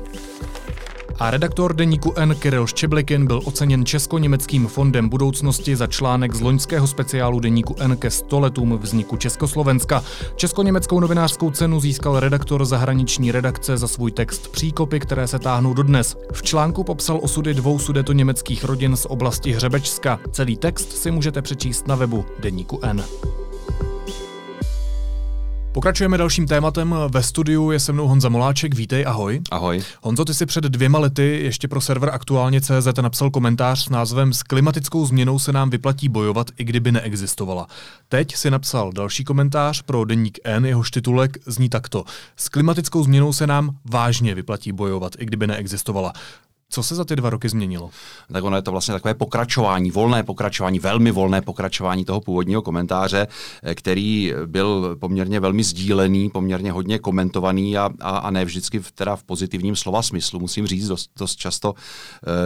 A 1.19 1.31
redaktor 1.31 1.75
deníku 1.75 2.13
N. 2.15 2.35
Kiril 2.39 2.67
Ščeblikin 2.67 3.27
byl 3.27 3.41
oceněn 3.45 3.85
Česko-německým 3.85 4.67
fondem 4.67 5.09
budoucnosti 5.09 5.75
za 5.75 5.87
článek 5.87 6.35
z 6.35 6.41
loňského 6.41 6.87
speciálu 6.87 7.39
deníku 7.39 7.75
N 7.79 7.97
ke 7.97 8.11
100 8.11 8.39
letům 8.39 8.77
vzniku 8.77 9.17
Československa. 9.17 10.03
Česko-německou 10.35 10.99
novinářskou 10.99 11.51
cenu 11.51 11.79
získal 11.79 12.19
redaktor 12.19 12.65
zahraniční 12.65 13.31
redakce 13.31 13.77
za 13.77 13.87
svůj 13.87 14.11
text 14.11 14.47
Příkopy, 14.47 14.99
které 14.99 15.27
se 15.27 15.39
táhnou 15.39 15.73
dodnes. 15.73 16.17
V 16.33 16.43
článku 16.43 16.83
popsal 16.83 17.19
osudy 17.21 17.53
dvou 17.53 17.79
sudeto-německých 17.79 18.63
rodin 18.63 18.95
z 18.95 19.05
oblasti 19.05 19.51
Hřebečska. 19.51 20.19
Celý 20.31 20.57
text 20.57 20.91
si 20.91 21.11
můžete 21.11 21.41
přečíst 21.41 21.87
na 21.87 21.95
webu 21.95 22.25
deníku 22.39 22.79
N. 22.81 23.03
Pokračujeme 25.75 26.17
dalším 26.17 26.47
tématem. 26.47 26.95
Ve 27.09 27.23
studiu 27.23 27.71
je 27.71 27.79
se 27.79 27.93
mnou 27.93 28.07
Honza 28.07 28.29
Moláček. 28.29 28.75
Vítej, 28.75 29.05
ahoj. 29.07 29.41
Ahoj. 29.51 29.83
Honzo, 30.01 30.25
ty 30.25 30.33
si 30.33 30.45
před 30.45 30.63
dvěma 30.63 30.99
lety 30.99 31.39
ještě 31.43 31.67
pro 31.67 31.81
server 31.81 32.09
aktuálně 32.09 32.61
CZ 32.61 32.87
napsal 33.01 33.29
komentář 33.29 33.85
s 33.85 33.89
názvem 33.89 34.33
S 34.33 34.43
klimatickou 34.43 35.05
změnou 35.05 35.39
se 35.39 35.51
nám 35.51 35.69
vyplatí 35.69 36.09
bojovat, 36.09 36.47
i 36.57 36.63
kdyby 36.63 36.91
neexistovala. 36.91 37.67
Teď 38.09 38.35
si 38.35 38.51
napsal 38.51 38.91
další 38.91 39.23
komentář 39.23 39.81
pro 39.81 40.05
deník 40.05 40.39
N, 40.43 40.65
jehož 40.65 40.91
titulek 40.91 41.37
zní 41.45 41.69
takto. 41.69 42.03
S 42.35 42.49
klimatickou 42.49 43.03
změnou 43.03 43.33
se 43.33 43.47
nám 43.47 43.77
vážně 43.85 44.35
vyplatí 44.35 44.71
bojovat, 44.71 45.13
i 45.19 45.25
kdyby 45.25 45.47
neexistovala. 45.47 46.13
Co 46.69 46.83
se 46.83 46.95
za 46.95 47.05
ty 47.05 47.15
dva 47.15 47.29
roky 47.29 47.49
změnilo? 47.49 47.89
Tak 48.33 48.43
ono 48.43 48.55
je 48.55 48.61
to 48.61 48.71
vlastně 48.71 48.93
takové 48.93 49.13
pokračování, 49.13 49.91
volné 49.91 50.23
pokračování, 50.23 50.79
velmi 50.79 51.11
volné 51.11 51.41
pokračování 51.41 52.05
toho 52.05 52.21
původního 52.21 52.61
komentáře, 52.61 53.27
eh, 53.63 53.75
který 53.75 54.33
byl 54.45 54.95
poměrně 54.99 55.39
velmi 55.39 55.63
sdílený, 55.63 56.29
poměrně 56.29 56.71
hodně 56.71 56.99
komentovaný 56.99 57.77
a, 57.77 57.89
a, 58.01 58.17
a 58.17 58.31
ne 58.31 58.45
vždycky 58.45 58.79
v, 58.79 58.91
teda 58.91 59.15
v 59.15 59.23
pozitivním 59.23 59.75
slova 59.75 60.01
smyslu. 60.01 60.39
Musím 60.39 60.67
říct, 60.67 60.87
dost, 60.87 61.09
dost 61.19 61.35
často 61.35 61.71
uh, 61.71 61.77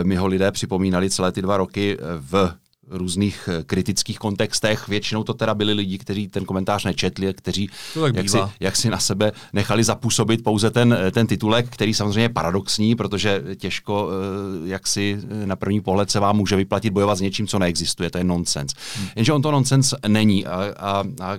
mi 0.03 0.15
ho 0.15 0.27
lidé 0.27 0.51
připomínali 0.51 1.09
celé 1.09 1.31
ty 1.31 1.41
dva 1.41 1.57
roky 1.57 1.97
eh, 1.99 2.03
v 2.19 2.53
různých 2.89 3.49
eh, 3.51 3.63
kritických 3.63 4.19
kontextech. 4.19 4.87
Většinou 4.87 5.23
to 5.23 5.33
teda 5.33 5.53
byli 5.53 5.73
lidi, 5.73 5.97
kteří 5.97 6.27
ten 6.27 6.45
komentář 6.45 6.85
nečetli, 6.85 7.33
kteří 7.33 7.69
jak 8.13 8.29
si, 8.29 8.37
jak 8.59 8.75
si 8.75 8.89
na 8.89 8.99
sebe 8.99 9.31
nechali 9.53 9.83
zapůsobit 9.83 10.43
pouze 10.43 10.71
ten, 10.71 10.97
eh, 10.99 11.11
ten 11.11 11.27
titulek, 11.27 11.69
který 11.69 11.93
samozřejmě 11.93 12.21
je 12.21 12.29
paradoxní, 12.29 12.95
protože 12.95 13.43
těžko 13.57 14.09
eh, 14.09 14.69
jak 14.69 14.87
si 14.87 15.19
na 15.45 15.55
první 15.55 15.81
pohled 15.81 16.11
se 16.11 16.19
vám 16.19 16.37
může 16.37 16.55
vyplatit 16.55 16.93
bojovat 16.93 17.15
s 17.15 17.21
něčím, 17.21 17.47
co 17.47 17.59
neexistuje. 17.59 18.09
To 18.09 18.17
je 18.17 18.23
nonsens. 18.23 18.73
Hmm. 18.95 19.07
Jenže 19.15 19.33
on 19.33 19.41
to 19.41 19.51
nonsens 19.51 19.93
není 20.07 20.45
a, 20.45 20.73
a, 20.77 21.03
a 21.21 21.37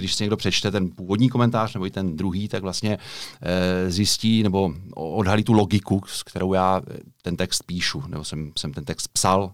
když 0.00 0.14
si 0.14 0.24
někdo 0.24 0.36
přečte 0.36 0.70
ten 0.70 0.90
původní 0.90 1.28
komentář 1.28 1.74
nebo 1.74 1.86
i 1.86 1.90
ten 1.90 2.16
druhý, 2.16 2.48
tak 2.48 2.62
vlastně 2.62 2.98
e, 3.42 3.90
zjistí 3.90 4.42
nebo 4.42 4.74
odhalí 4.94 5.44
tu 5.44 5.52
logiku, 5.52 6.02
s 6.06 6.22
kterou 6.22 6.52
já 6.52 6.82
ten 7.22 7.36
text 7.36 7.62
píšu, 7.62 8.02
nebo 8.08 8.24
jsem, 8.24 8.52
jsem 8.58 8.72
ten 8.72 8.84
text 8.84 9.08
psal, 9.08 9.52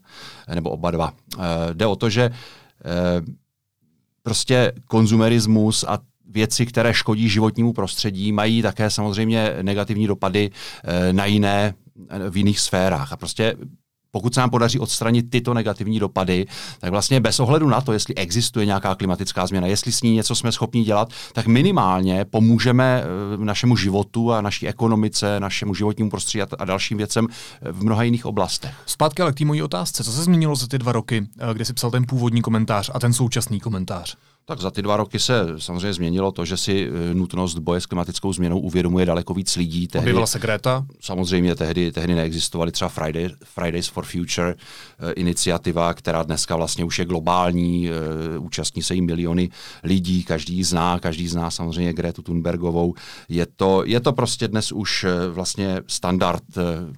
nebo 0.55 0.71
oba 0.71 0.91
dva. 0.91 1.13
E, 1.39 1.75
jde 1.75 1.87
o 1.87 1.97
to, 1.97 2.11
že 2.11 2.23
e, 2.23 2.31
prostě 4.23 4.73
konzumerismus 4.87 5.85
a 5.89 5.99
věci, 6.29 6.67
které 6.67 6.95
škodí 6.95 7.29
životnímu 7.29 7.73
prostředí, 7.73 8.33
mají 8.33 8.63
také 8.63 8.91
samozřejmě 8.91 9.57
negativní 9.63 10.07
dopady 10.07 10.51
na 11.13 11.27
jiné 11.27 11.75
v 12.31 12.37
jiných 12.37 12.61
sférách. 12.61 13.13
A 13.13 13.17
prostě 13.17 13.57
pokud 14.13 14.35
se 14.35 14.41
nám 14.41 14.51
podaří 14.51 14.79
odstranit 14.79 15.31
tyto 15.31 15.55
negativní 15.55 15.99
dopady, 16.01 16.47
tak 16.81 16.91
vlastně 16.91 17.21
bez 17.21 17.41
ohledu 17.41 17.69
na 17.69 17.81
to, 17.81 17.93
jestli 17.93 18.15
existuje 18.15 18.67
nějaká 18.67 18.95
klimatická 18.95 19.47
změna, 19.47 19.67
jestli 19.67 19.93
s 19.93 20.03
ní 20.03 20.13
něco 20.13 20.35
jsme 20.35 20.53
schopni 20.53 20.85
dělat, 20.85 21.09
tak 21.33 21.47
minimálně 21.47 22.25
pomůžeme 22.25 23.05
eh, 23.05 23.45
našemu 23.45 23.77
životu 23.77 24.33
a 24.33 24.41
naší 24.41 24.69
ekonomice, 24.69 25.41
našemu 25.41 25.75
životnímu 25.75 26.11
prostředí 26.11 26.43
a 26.59 26.65
dalším 26.65 26.99
věcem 26.99 27.27
eh, 27.31 27.73
v 27.73 27.85
mnoha 27.85 28.03
jiných 28.03 28.27
oblastech. 28.27 28.75
Zpátky 28.87 29.23
ale 29.23 29.33
k 29.33 29.39
té 29.39 29.45
mojí 29.45 29.63
otázce. 29.63 30.05
Co 30.05 30.13
se 30.13 30.23
změnilo 30.23 30.57
za 30.57 30.67
ty 30.67 30.79
dva 30.79 30.93
roky, 30.93 31.27
eh, 31.51 31.55
kdy 31.55 31.65
jsi 31.65 31.73
psal 31.73 31.91
ten 31.91 32.07
původní 32.07 32.43
komentář 32.43 32.91
a 32.95 32.99
ten 33.01 33.13
současný 33.13 33.61
komentář? 33.61 34.17
Tak 34.45 34.61
za 34.61 34.71
ty 34.71 34.83
dva 34.83 34.97
roky 34.97 35.19
se 35.19 35.47
samozřejmě 35.59 35.93
změnilo 35.93 36.33
to, 36.33 36.45
že 36.45 36.57
si 36.57 36.89
eh, 36.89 37.15
nutnost 37.15 37.59
boje 37.59 37.81
s 37.81 37.87
klimatickou 37.87 38.33
změnou 38.33 38.59
uvědomuje 38.59 39.07
daleko 39.07 39.35
víc 39.35 39.57
lidí. 39.57 39.89
Tehdy, 39.89 40.05
Objevila 40.05 40.27
se 40.27 40.39
Greta? 40.39 40.87
Samozřejmě 41.01 41.55
tehdy, 41.55 41.93
tehdy 41.93 42.15
neexistovaly 42.15 42.73
třeba 42.73 42.89
Friday, 42.89 43.29
Fridays 43.45 43.89
for 43.89 44.05
Future 44.05 44.55
eh, 44.55 45.13
iniciativa, 45.13 45.95
která 45.95 46.23
dneska 46.23 46.57
vlastně 46.57 46.85
už 46.85 46.99
je 46.99 47.05
globální, 47.05 47.89
eh, 47.89 48.39
účastní 48.39 48.83
se 48.83 48.95
jí 48.95 49.03
miliony 49.03 49.51
lidí, 49.85 50.25
každý 50.25 50.65
zná, 50.65 50.99
každý 50.99 51.29
zná 51.29 51.51
samozřejmě 51.51 51.93
Gretu 51.93 52.23
Thunbergovou. 52.23 52.95
Je 53.29 53.47
to, 53.57 53.83
je 53.87 54.01
to 54.01 54.13
prostě 54.13 54.49
dnes 54.49 54.73
už 54.73 55.07
vlastně 55.31 55.81
standard 55.87 56.43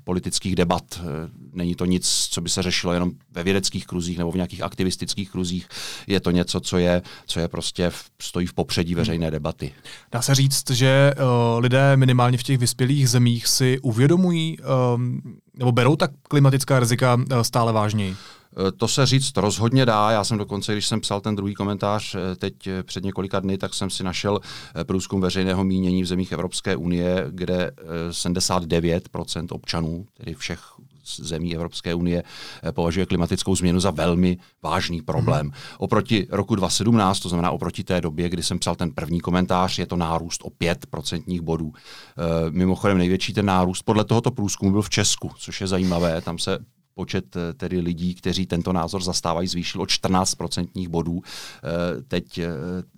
politických 0.05 0.57
debat. 0.57 1.01
Není 1.53 1.75
to 1.75 1.85
nic, 1.85 2.29
co 2.31 2.41
by 2.41 2.49
se 2.49 2.63
řešilo 2.63 2.93
jenom 2.93 3.11
ve 3.33 3.43
vědeckých 3.43 3.87
kruzích 3.87 4.19
nebo 4.19 4.33
v 4.33 4.35
nějakých 4.35 4.63
aktivistických 4.63 5.31
kruzích. 5.31 5.69
Je 6.07 6.21
to 6.21 6.31
něco, 6.31 6.61
co 6.61 6.79
je, 6.79 7.03
co 7.27 7.34
co 7.35 7.41
je 7.41 7.49
prostě 7.49 7.91
v, 7.91 8.05
stojí 8.23 8.47
v 8.47 8.55
popředí 8.55 8.95
veřejné 8.95 9.31
debaty. 9.31 9.73
Dá 10.13 10.23
se 10.23 10.35
říct, 10.35 10.71
že 10.71 11.15
uh, 11.17 11.61
lidé 11.61 11.97
minimálně 11.97 12.39
v 12.39 12.43
těch 12.43 12.59
vyspělých 12.59 13.09
zemích 13.09 13.47
si 13.47 13.79
uvědomují 13.79 14.59
um, 14.95 15.21
nebo 15.55 15.73
berou 15.73 15.97
tak 15.97 16.11
klimatická 16.23 16.81
rizika 16.81 17.15
uh, 17.15 17.41
stále 17.43 17.73
vážněji? 17.73 18.17
Eh, 18.69 18.73
to 18.73 18.89
se 18.89 19.07
říct 19.07 19.37
rozhodně 19.37 19.87
dá. 19.87 20.11
Já 20.11 20.25
jsem 20.25 20.39
dokonce, 20.39 20.73
když 20.73 20.87
jsem 20.87 21.01
psal 21.01 21.21
ten 21.21 21.37
druhý 21.37 21.55
komentář 21.55 22.17
teď 22.39 22.55
před 22.83 23.05
několika 23.05 23.41
dny, 23.41 23.59
tak 23.59 23.75
jsem 23.75 23.91
si 23.91 24.05
našel 24.05 24.41
průzkum 24.85 25.21
veřejného 25.21 25.65
mínění 25.65 26.03
v 26.03 26.07
zemích 26.07 26.33
Evropské 26.33 26.77
unie, 26.77 27.27
kde 27.31 27.71
79% 28.11 29.47
občanů, 29.51 30.07
tedy 30.17 30.35
všech 30.35 30.61
zemí 31.17 31.55
Evropské 31.55 31.95
unie, 31.95 32.23
považuje 32.71 33.07
klimatickou 33.07 33.57
změnu 33.57 33.81
za 33.81 33.91
velmi 33.91 34.39
vážný 34.63 35.03
problém. 35.03 35.47
Hmm. 35.47 35.53
Oproti 35.79 36.27
roku 36.31 36.55
2017, 36.55 37.21
to 37.21 37.29
znamená 37.29 37.51
oproti 37.51 37.85
té 37.85 38.01
době, 38.01 38.29
kdy 38.29 38.43
jsem 38.43 38.59
psal 38.59 38.75
ten 38.75 38.91
první 38.91 39.21
komentář, 39.21 39.79
je 39.79 39.87
to 39.87 39.97
nárůst 39.97 40.41
o 40.45 40.49
5% 40.49 41.43
bodů. 41.43 41.73
Mimochodem 42.51 42.99
největší 42.99 43.33
ten 43.33 43.47
nárůst 43.47 43.83
podle 43.83 44.05
tohoto 44.05 44.31
průzkumu 44.31 44.71
byl 44.73 44.83
v 44.83 44.91
Česku, 44.91 45.31
což 45.39 45.61
je 45.61 45.67
zajímavé. 45.67 46.21
Tam 46.21 46.39
se 46.39 46.59
počet 46.95 47.37
eh, 47.37 47.53
tedy 47.53 47.81
lidí, 47.81 48.15
kteří 48.15 48.47
tento 48.47 48.73
názor 48.73 49.03
zastávají, 49.03 49.49
zvýšil 49.49 49.81
o 49.81 49.85
14% 49.85 50.89
bodů. 50.89 51.23
Eh, 51.23 52.03
teď 52.09 52.39
eh, 52.39 52.49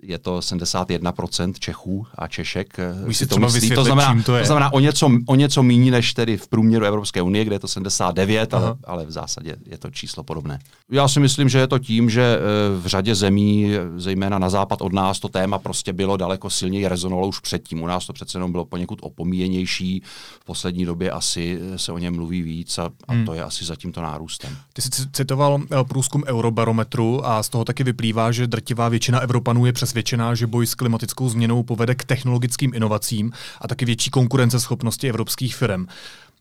je 0.03 0.19
to 0.19 0.39
71% 0.39 1.53
Čechů 1.59 2.07
a 2.15 2.29
Češek. 2.29 2.77
si 3.13 3.27
to 3.27 3.39
myslí, 3.39 3.71
to 3.71 3.85
znamená, 3.85 4.23
to, 4.27 4.37
je. 4.37 4.43
to 4.43 4.47
znamená 4.47 4.73
o 4.73 4.81
něco, 4.81 5.11
o 5.27 5.35
něco 5.35 5.63
méně 5.63 5.91
než 5.91 6.15
tedy 6.15 6.37
v 6.37 6.49
průměru 6.49 6.85
Evropské 6.85 7.23
unie, 7.23 7.45
kde 7.45 7.55
je 7.55 7.59
to 7.59 7.69
79, 7.69 8.55
ale, 8.55 8.75
ale 8.85 9.07
v 9.07 9.11
zásadě 9.11 9.57
je 9.67 9.79
to 9.79 9.91
číslo 9.91 10.23
podobné. 10.23 10.59
Já 10.91 11.09
si 11.09 11.21
myslím, 11.21 11.49
že 11.49 11.59
je 11.59 11.67
to 11.67 11.79
tím, 11.79 12.11
že 12.11 12.39
v 12.81 12.87
řadě 12.87 13.15
zemí, 13.15 13.71
zejména 13.97 14.39
na 14.39 14.51
západ 14.51 14.83
od 14.83 14.93
nás, 14.93 15.21
to 15.21 15.29
téma 15.29 15.59
prostě 15.59 15.93
bylo 15.93 16.17
daleko 16.17 16.51
silněji 16.51 16.89
rezonovalo 16.89 17.29
už 17.29 17.41
předtím. 17.41 17.83
U 17.83 17.87
nás 17.87 18.07
to 18.07 18.13
přece 18.13 18.39
jenom 18.39 18.53
bylo 18.53 18.65
poněkud 18.65 18.99
opomíjenější. 19.03 20.03
V 20.41 20.45
poslední 20.45 20.85
době 20.85 21.11
asi 21.11 21.59
se 21.77 21.93
o 21.93 21.99
něm 21.99 22.15
mluví 22.15 22.43
víc 22.43 22.79
a, 22.79 22.91
a 23.09 23.13
hmm. 23.13 23.25
to 23.25 23.35
je 23.35 23.43
asi 23.43 23.65
zatím 23.65 23.86
tímto 23.87 24.03
nárůstem. 24.03 24.57
Ty 24.72 24.83
jsi 24.83 24.90
citoval 25.12 25.61
eh, 25.62 25.85
průzkum 25.85 26.25
Eurobarometru 26.27 27.27
a 27.27 27.42
z 27.42 27.49
toho 27.49 27.64
taky 27.64 27.85
vyplývá, 27.85 28.33
že 28.33 28.46
drtivá 28.46 28.88
většina 28.88 29.20
Evropanů 29.20 29.66
je 29.66 29.72
přesvědčená, 29.72 30.35
že 30.35 30.46
boj 30.46 30.66
s 30.66 30.75
klimatickou 30.75 31.29
změnou 31.29 31.62
povede 31.62 31.94
k 31.94 32.05
technologickým 32.05 32.75
inovacím 32.75 33.33
a 33.61 33.68
taky 33.68 33.85
větší 33.85 34.11
konkurenceschopnosti 34.11 35.09
evropských 35.09 35.57
firm. 35.57 35.87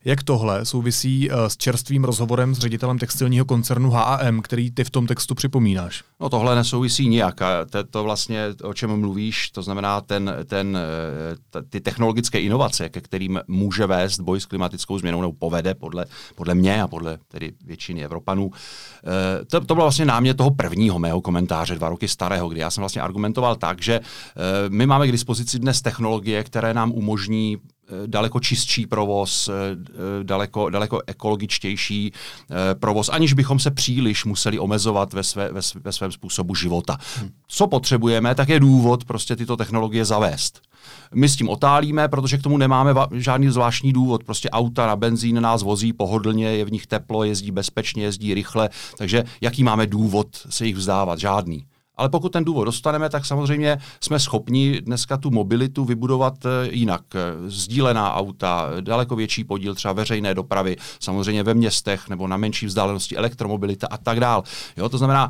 Jak 0.07 0.23
tohle 0.23 0.65
souvisí 0.65 1.31
eh, 1.31 1.49
s 1.49 1.57
čerstvým 1.57 2.03
rozhovorem 2.03 2.55
s 2.55 2.59
ředitelem 2.59 2.99
textilního 2.99 3.45
koncernu 3.45 3.89
HAM, 3.89 4.41
který 4.41 4.71
ty 4.71 4.83
v 4.83 4.89
tom 4.89 5.07
textu 5.07 5.35
připomínáš? 5.35 6.03
No 6.19 6.29
tohle 6.29 6.55
nesouvisí 6.55 7.07
nijak. 7.07 7.39
To, 7.69 7.83
to 7.83 8.03
vlastně, 8.03 8.45
o 8.63 8.73
čem 8.73 8.99
mluvíš, 8.99 9.49
to 9.49 9.61
znamená 9.61 10.01
ten, 10.01 10.35
ten, 10.45 10.77
eh, 11.57 11.61
ty 11.69 11.81
technologické 11.81 12.41
inovace, 12.41 12.89
ke 12.89 13.01
kterým 13.01 13.39
může 13.47 13.85
vést 13.85 14.19
boj 14.19 14.39
s 14.39 14.45
klimatickou 14.45 14.99
změnou, 14.99 15.21
nebo 15.21 15.33
povede 15.33 15.73
podle, 15.73 16.05
podle 16.35 16.55
mě 16.55 16.83
a 16.83 16.87
podle 16.87 17.17
tedy 17.27 17.51
většiny 17.65 18.03
Evropanů. 18.03 18.51
Eh, 18.53 19.45
to, 19.45 19.61
to 19.61 19.75
bylo 19.75 19.85
vlastně 19.85 20.05
námě 20.05 20.33
toho 20.33 20.51
prvního 20.51 20.99
mého 20.99 21.21
komentáře, 21.21 21.75
dva 21.75 21.89
roky 21.89 22.07
starého, 22.07 22.49
kdy 22.49 22.59
já 22.59 22.71
jsem 22.71 22.81
vlastně 22.81 23.01
argumentoval 23.01 23.55
tak, 23.55 23.81
že 23.81 23.99
my 24.69 24.85
máme 24.85 25.07
k 25.07 25.11
dispozici 25.11 25.59
dnes 25.59 25.81
technologie, 25.81 26.43
které 26.43 26.73
nám 26.73 26.91
umožní 26.91 27.57
daleko 28.05 28.39
čistší 28.39 28.87
provoz, 28.87 29.49
eh, 29.49 29.51
eh, 29.51 30.23
daleko, 30.23 30.69
daleko 30.69 31.01
ekologičtější 31.07 32.11
provoz, 32.79 33.09
aniž 33.09 33.33
bychom 33.33 33.59
se 33.59 33.71
příliš 33.71 34.25
museli 34.25 34.59
omezovat 34.59 35.13
ve, 35.13 35.23
své, 35.23 35.51
ve, 35.51 35.61
ve 35.83 35.91
svém 35.91 36.11
způsobu 36.11 36.55
života. 36.55 36.97
Co 37.47 37.67
potřebujeme, 37.67 38.35
tak 38.35 38.49
je 38.49 38.59
důvod 38.59 39.05
prostě 39.05 39.35
tyto 39.35 39.57
technologie 39.57 40.05
zavést. 40.05 40.61
My 41.13 41.29
s 41.29 41.35
tím 41.35 41.49
otálíme, 41.49 42.07
protože 42.07 42.37
k 42.37 42.41
tomu 42.41 42.57
nemáme 42.57 42.93
žádný 43.11 43.49
zvláštní 43.49 43.93
důvod. 43.93 44.23
Prostě 44.23 44.49
auta 44.49 44.87
na 44.87 44.95
benzín 44.95 45.41
nás 45.41 45.63
vozí 45.63 45.93
pohodlně, 45.93 46.47
je 46.47 46.65
v 46.65 46.71
nich 46.71 46.87
teplo, 46.87 47.23
jezdí 47.23 47.51
bezpečně, 47.51 48.03
jezdí 48.03 48.33
rychle, 48.33 48.69
takže 48.97 49.23
jaký 49.41 49.63
máme 49.63 49.87
důvod 49.87 50.27
se 50.49 50.65
jich 50.65 50.75
vzdávat? 50.75 51.19
Žádný. 51.19 51.65
Ale 51.97 52.09
pokud 52.09 52.29
ten 52.29 52.43
důvod 52.43 52.63
dostaneme, 52.65 53.09
tak 53.09 53.25
samozřejmě 53.25 53.77
jsme 54.01 54.19
schopni 54.19 54.81
dneska 54.81 55.17
tu 55.17 55.31
mobilitu 55.31 55.85
vybudovat 55.85 56.45
eh, 56.45 56.49
jinak. 56.71 57.01
Sdílená 57.47 58.13
auta, 58.13 58.69
daleko 58.81 59.15
větší 59.15 59.43
podíl 59.43 59.75
třeba 59.75 59.93
veřejné 59.93 60.33
dopravy, 60.33 60.75
samozřejmě 60.99 61.43
ve 61.43 61.53
městech 61.53 62.09
nebo 62.09 62.27
na 62.27 62.37
menší 62.37 62.65
vzdálenosti 62.65 63.17
elektromobilita 63.17 63.87
a 63.87 63.97
tak 63.97 64.19
dál. 64.19 64.43
Jo, 64.77 64.89
to 64.89 64.97
znamená, 64.97 65.29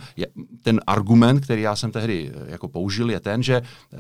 ten 0.62 0.82
argument, 0.88 1.40
který 1.40 1.62
já 1.62 1.76
jsem 1.76 1.92
tehdy 1.92 2.32
eh, 2.34 2.52
jako 2.52 2.68
použil, 2.68 3.10
je 3.10 3.20
ten, 3.20 3.44
že 3.44 3.56
eh, 3.56 3.98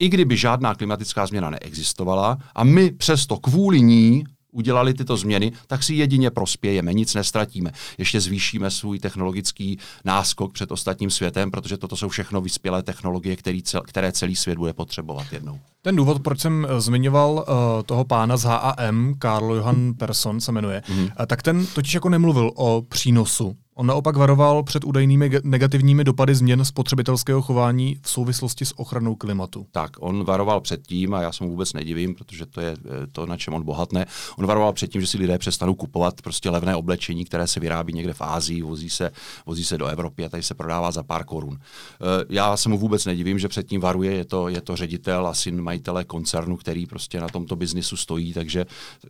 i 0.00 0.08
kdyby 0.08 0.36
žádná 0.36 0.74
klimatická 0.74 1.26
změna 1.26 1.50
neexistovala 1.50 2.38
a 2.54 2.64
my 2.64 2.90
přesto 2.90 3.36
kvůli 3.36 3.80
ní 3.80 4.24
udělali 4.52 4.94
tyto 4.94 5.16
změny, 5.16 5.52
tak 5.66 5.82
si 5.82 5.94
jedině 5.94 6.30
prospějeme, 6.30 6.94
nic 6.94 7.14
nestratíme. 7.14 7.72
Ještě 7.98 8.20
zvýšíme 8.20 8.70
svůj 8.70 8.98
technologický 8.98 9.78
náskok 10.04 10.52
před 10.52 10.72
ostatním 10.72 11.10
světem, 11.10 11.50
protože 11.50 11.76
toto 11.76 11.96
jsou 11.96 12.08
všechno 12.08 12.40
vyspělé 12.40 12.82
technologie, 12.82 13.36
který 13.36 13.62
cel, 13.62 13.80
které 13.80 14.12
celý 14.12 14.36
svět 14.36 14.58
bude 14.58 14.72
potřebovat 14.72 15.26
jednou. 15.32 15.60
Ten 15.82 15.96
důvod, 15.96 16.22
proč 16.22 16.40
jsem 16.40 16.66
eh, 16.70 16.80
zmiňoval 16.80 17.32
uh, 17.32 17.44
toho 17.86 18.04
pána 18.04 18.36
z 18.36 18.44
HAM, 18.44 19.14
Karl 19.18 19.54
Johan 19.54 19.94
Persson 19.94 20.40
se 20.40 20.52
jmenuje, 20.52 20.82
mm-hmm. 20.86 21.26
tak 21.26 21.42
ten 21.42 21.66
totiž 21.66 21.94
jako 21.94 22.08
nemluvil 22.08 22.50
o 22.54 22.82
přínosu 22.88 23.56
On 23.74 23.86
naopak 23.86 24.16
varoval 24.16 24.62
před 24.62 24.84
údajnými 24.84 25.30
negativními 25.44 26.04
dopady 26.04 26.34
změn 26.34 26.64
spotřebitelského 26.64 27.42
chování 27.42 27.96
v 28.02 28.10
souvislosti 28.10 28.64
s 28.64 28.78
ochranou 28.78 29.14
klimatu. 29.14 29.66
Tak, 29.70 29.90
on 30.00 30.24
varoval 30.24 30.60
před 30.60 30.86
tím, 30.86 31.14
a 31.14 31.22
já 31.22 31.32
se 31.32 31.44
mu 31.44 31.50
vůbec 31.50 31.72
nedivím, 31.72 32.14
protože 32.14 32.46
to 32.46 32.60
je 32.60 32.70
eh, 32.70 33.06
to, 33.12 33.26
na 33.26 33.36
čem 33.36 33.54
on 33.54 33.62
bohatne. 33.64 34.06
On 34.38 34.46
varoval 34.46 34.72
před 34.72 34.86
tím, 34.86 35.00
že 35.00 35.06
si 35.06 35.18
lidé 35.18 35.38
přestanou 35.38 35.74
kupovat 35.74 36.22
prostě 36.22 36.50
levné 36.50 36.76
oblečení, 36.76 37.24
které 37.24 37.46
se 37.46 37.60
vyrábí 37.60 37.92
někde 37.92 38.12
v 38.12 38.20
Ázii, 38.20 38.62
vozí 38.62 38.90
se, 38.90 39.10
vozí 39.46 39.64
se 39.64 39.78
do 39.78 39.86
Evropy 39.86 40.24
a 40.24 40.28
tady 40.28 40.42
se 40.42 40.54
prodává 40.54 40.90
za 40.90 41.02
pár 41.02 41.24
korun. 41.24 41.58
Eh, 41.60 42.24
já 42.28 42.56
se 42.56 42.68
mu 42.68 42.78
vůbec 42.78 43.04
nedivím, 43.04 43.38
že 43.38 43.48
před 43.48 43.66
tím 43.66 43.80
varuje, 43.80 44.12
je 44.12 44.24
to, 44.24 44.48
je 44.48 44.60
to 44.60 44.76
ředitel 44.76 45.26
a 45.26 45.34
syn 45.34 45.62
majitele 45.62 46.04
koncernu, 46.04 46.56
který 46.56 46.86
prostě 46.86 47.20
na 47.20 47.28
tomto 47.28 47.56
biznisu 47.56 47.96
stojí, 47.96 48.32
takže 48.32 48.66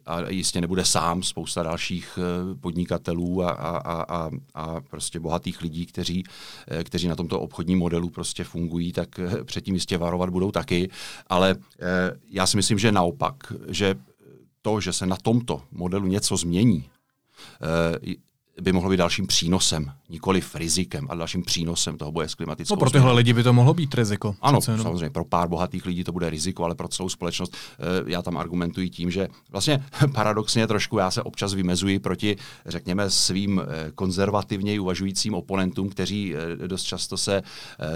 a 0.06 0.30
jistě 0.30 0.60
nebude 0.60 0.84
sám, 0.84 1.22
spousta 1.22 1.62
dalších 1.62 2.18
eh, 2.18 2.54
podnikatelů 2.54 3.42
a, 3.42 3.50
a, 3.50 4.02
a, 4.02 4.30
a 4.51 4.51
prostě 4.90 5.20
bohatých 5.20 5.62
lidí, 5.62 5.86
kteří, 5.86 6.24
eh, 6.68 6.84
kteří 6.84 7.08
na 7.08 7.16
tomto 7.16 7.40
obchodním 7.40 7.78
modelu 7.78 8.10
prostě 8.10 8.44
fungují, 8.44 8.92
tak 8.92 9.18
eh, 9.18 9.44
předtím 9.44 9.74
jistě 9.74 9.98
varovat 9.98 10.30
budou 10.30 10.50
taky. 10.50 10.90
Ale 11.26 11.56
eh, 11.80 11.86
já 12.28 12.46
si 12.46 12.56
myslím, 12.56 12.78
že 12.78 12.92
naopak, 12.92 13.52
že 13.68 13.94
to, 14.62 14.80
že 14.80 14.92
se 14.92 15.06
na 15.06 15.16
tomto 15.16 15.62
modelu 15.70 16.06
něco 16.06 16.36
změní, 16.36 16.88
by 18.60 18.72
mohlo 18.72 18.90
být 18.90 18.96
dalším 18.96 19.26
přínosem, 19.26 19.92
nikoli 20.12 20.42
rizikem, 20.54 21.06
ale 21.10 21.18
dalším 21.18 21.42
přínosem 21.42 21.96
toho 21.96 22.12
boje 22.12 22.28
s 22.28 22.34
klimatickou 22.34 22.74
No 22.74 22.78
pro 22.80 22.90
tyhle 22.90 23.12
lidi 23.12 23.32
by 23.32 23.42
to 23.42 23.52
mohlo 23.52 23.74
být 23.74 23.94
riziko. 23.94 24.34
Ano, 24.40 24.60
samozřejmě, 24.60 25.10
pro 25.10 25.24
pár 25.24 25.48
bohatých 25.48 25.86
lidí 25.86 26.04
to 26.04 26.12
bude 26.12 26.30
riziko, 26.30 26.64
ale 26.64 26.74
pro 26.74 26.88
celou 26.88 27.08
společnost 27.08 27.56
eh, 27.56 27.84
já 28.06 28.22
tam 28.22 28.36
argumentuji 28.36 28.90
tím, 28.90 29.10
že 29.10 29.28
vlastně 29.50 29.84
paradoxně 30.14 30.66
trošku 30.66 30.98
já 30.98 31.10
se 31.10 31.22
občas 31.22 31.54
vymezuji 31.54 31.98
proti, 31.98 32.36
řekněme, 32.66 33.10
svým 33.10 33.60
eh, 33.60 33.90
konzervativněji 33.94 34.78
uvažujícím 34.78 35.34
oponentům, 35.34 35.88
kteří 35.88 36.34
eh, 36.34 36.68
dost 36.68 36.84
často 36.84 37.16
se, 37.16 37.42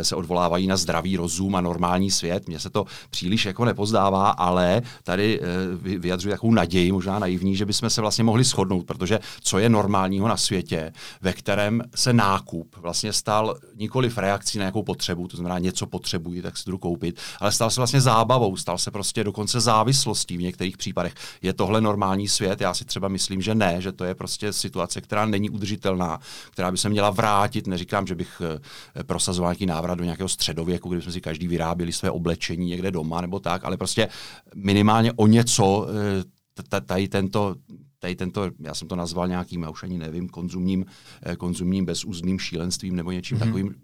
se 0.02 0.16
odvolávají 0.16 0.66
na 0.66 0.76
zdravý 0.76 1.16
rozum 1.16 1.54
a 1.54 1.60
normální 1.60 2.10
svět. 2.10 2.48
Mně 2.48 2.60
se 2.60 2.70
to 2.70 2.84
příliš 3.10 3.46
jako 3.46 3.64
nepozdává, 3.64 4.30
ale 4.30 4.82
tady 5.04 5.40
vyjadřuji 5.82 6.30
takovou 6.30 6.52
naději, 6.52 6.92
možná 6.92 7.18
naivní, 7.18 7.56
že 7.56 7.66
bychom 7.66 7.90
se 7.90 8.00
vlastně 8.00 8.24
mohli 8.24 8.44
shodnout, 8.44 8.86
protože 8.86 9.18
co 9.40 9.58
je 9.58 9.68
normálního 9.68 10.28
na 10.28 10.36
světě, 10.36 10.92
ve 11.20 11.32
kterém 11.32 11.82
se 12.06 12.12
nákup 12.12 12.76
vlastně 12.76 13.12
stal 13.12 13.56
nikoli 13.74 14.10
v 14.10 14.18
reakcí 14.18 14.58
na 14.58 14.62
nějakou 14.62 14.82
potřebu, 14.82 15.28
to 15.28 15.36
znamená 15.36 15.58
něco 15.58 15.86
potřebuji, 15.86 16.42
tak 16.42 16.56
si 16.56 16.70
jdu 16.70 16.78
koupit, 16.78 17.20
ale 17.40 17.52
stal 17.52 17.70
se 17.70 17.80
vlastně 17.80 18.00
zábavou, 18.00 18.56
stal 18.56 18.78
se 18.78 18.90
prostě 18.90 19.24
dokonce 19.24 19.60
závislostí 19.60 20.36
v 20.36 20.42
některých 20.42 20.76
případech. 20.76 21.14
Je 21.42 21.52
tohle 21.52 21.80
normální 21.80 22.28
svět? 22.28 22.60
Já 22.60 22.74
si 22.74 22.84
třeba 22.84 23.08
myslím, 23.08 23.42
že 23.42 23.54
ne, 23.54 23.82
že 23.82 23.92
to 23.92 24.04
je 24.04 24.14
prostě 24.14 24.52
situace, 24.52 25.00
která 25.00 25.26
není 25.26 25.50
udržitelná, 25.50 26.20
která 26.50 26.70
by 26.70 26.78
se 26.78 26.88
měla 26.88 27.10
vrátit. 27.10 27.66
Neříkám, 27.66 28.06
že 28.06 28.14
bych 28.14 28.42
eh, 28.44 29.04
prosazoval 29.04 29.50
nějaký 29.50 29.66
návrat 29.66 29.94
do 29.98 30.04
nějakého 30.04 30.28
středověku, 30.28 30.88
kdy 30.88 31.02
jsme 31.02 31.12
si 31.12 31.20
každý 31.20 31.48
vyráběli 31.48 31.92
své 31.92 32.10
oblečení 32.10 32.66
někde 32.66 32.90
doma 32.90 33.20
nebo 33.20 33.40
tak, 33.40 33.64
ale 33.64 33.76
prostě 33.76 34.08
minimálně 34.54 35.12
o 35.12 35.26
něco 35.26 35.86
eh, 35.90 36.80
tady 36.86 37.08
tento 37.08 37.54
tady 37.98 38.16
tento, 38.16 38.50
já 38.60 38.74
jsem 38.74 38.88
to 38.88 38.96
nazval 38.96 39.28
nějakým, 39.28 39.62
já 39.62 39.70
už 39.70 39.82
ani 39.82 39.98
nevím, 39.98 40.28
konzumním, 40.28 40.86
eh, 41.22 41.36
konzumním 41.36 41.84
bezúzným 41.84 42.38
šílenstvím 42.38 42.96
nebo 42.96 43.10
něčím 43.10 43.38
mm-hmm. 43.38 43.40
takovým. 43.40 43.74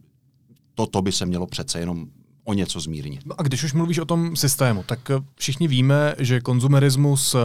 Toto 0.74 1.02
by 1.02 1.12
se 1.12 1.26
mělo 1.26 1.46
přece 1.46 1.78
jenom 1.78 2.06
o 2.44 2.54
něco 2.54 2.80
zmírnit. 2.80 3.20
No 3.26 3.34
a 3.38 3.42
když 3.42 3.64
už 3.64 3.72
mluvíš 3.72 3.98
o 3.98 4.04
tom 4.04 4.36
systému, 4.36 4.82
tak 4.86 5.10
eh, 5.10 5.14
všichni 5.36 5.68
víme, 5.68 6.14
že 6.18 6.40
konzumerismus 6.40 7.34
eh, 7.34 7.38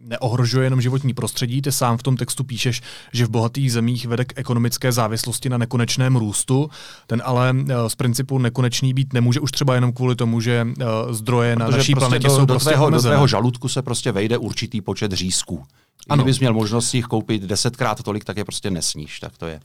neohrožuje 0.00 0.66
jenom 0.66 0.80
životní 0.80 1.14
prostředí. 1.14 1.62
Ty 1.62 1.72
sám 1.72 1.98
v 1.98 2.02
tom 2.02 2.16
textu 2.16 2.44
píšeš, 2.44 2.82
že 3.12 3.26
v 3.26 3.30
bohatých 3.30 3.72
zemích 3.72 4.06
vede 4.06 4.24
k 4.24 4.32
ekonomické 4.36 4.92
závislosti 4.92 5.48
na 5.48 5.58
nekonečném 5.58 6.16
růstu. 6.16 6.70
Ten 7.06 7.22
ale 7.24 7.54
z 7.88 7.94
principu 7.94 8.38
nekonečný 8.38 8.94
být 8.94 9.12
nemůže 9.12 9.40
už 9.40 9.52
třeba 9.52 9.74
jenom 9.74 9.92
kvůli 9.92 10.16
tomu, 10.16 10.40
že 10.40 10.66
zdroje 11.10 11.56
Protože 11.56 11.70
na 11.70 11.76
naší 11.76 11.92
prostě 11.92 12.06
planetě 12.06 12.28
do, 12.28 12.34
jsou 12.34 12.40
do 12.40 12.46
prostě 12.46 12.70
tvého, 12.70 12.90
do 12.90 13.00
tvého 13.00 13.26
žaludku 13.26 13.68
se 13.68 13.82
prostě 13.82 14.12
vejde 14.12 14.38
určitý 14.38 14.80
počet 14.80 15.12
řízků. 15.12 15.64
Ano. 16.08 16.22
Kdybys 16.22 16.40
měl 16.40 16.54
možnost 16.54 16.94
jich 16.94 17.04
koupit 17.04 17.42
desetkrát 17.42 18.02
tolik, 18.02 18.24
tak 18.24 18.36
je 18.36 18.44
prostě 18.44 18.70
nesníš, 18.70 19.20
tak 19.20 19.38
to 19.38 19.46
je. 19.46 19.60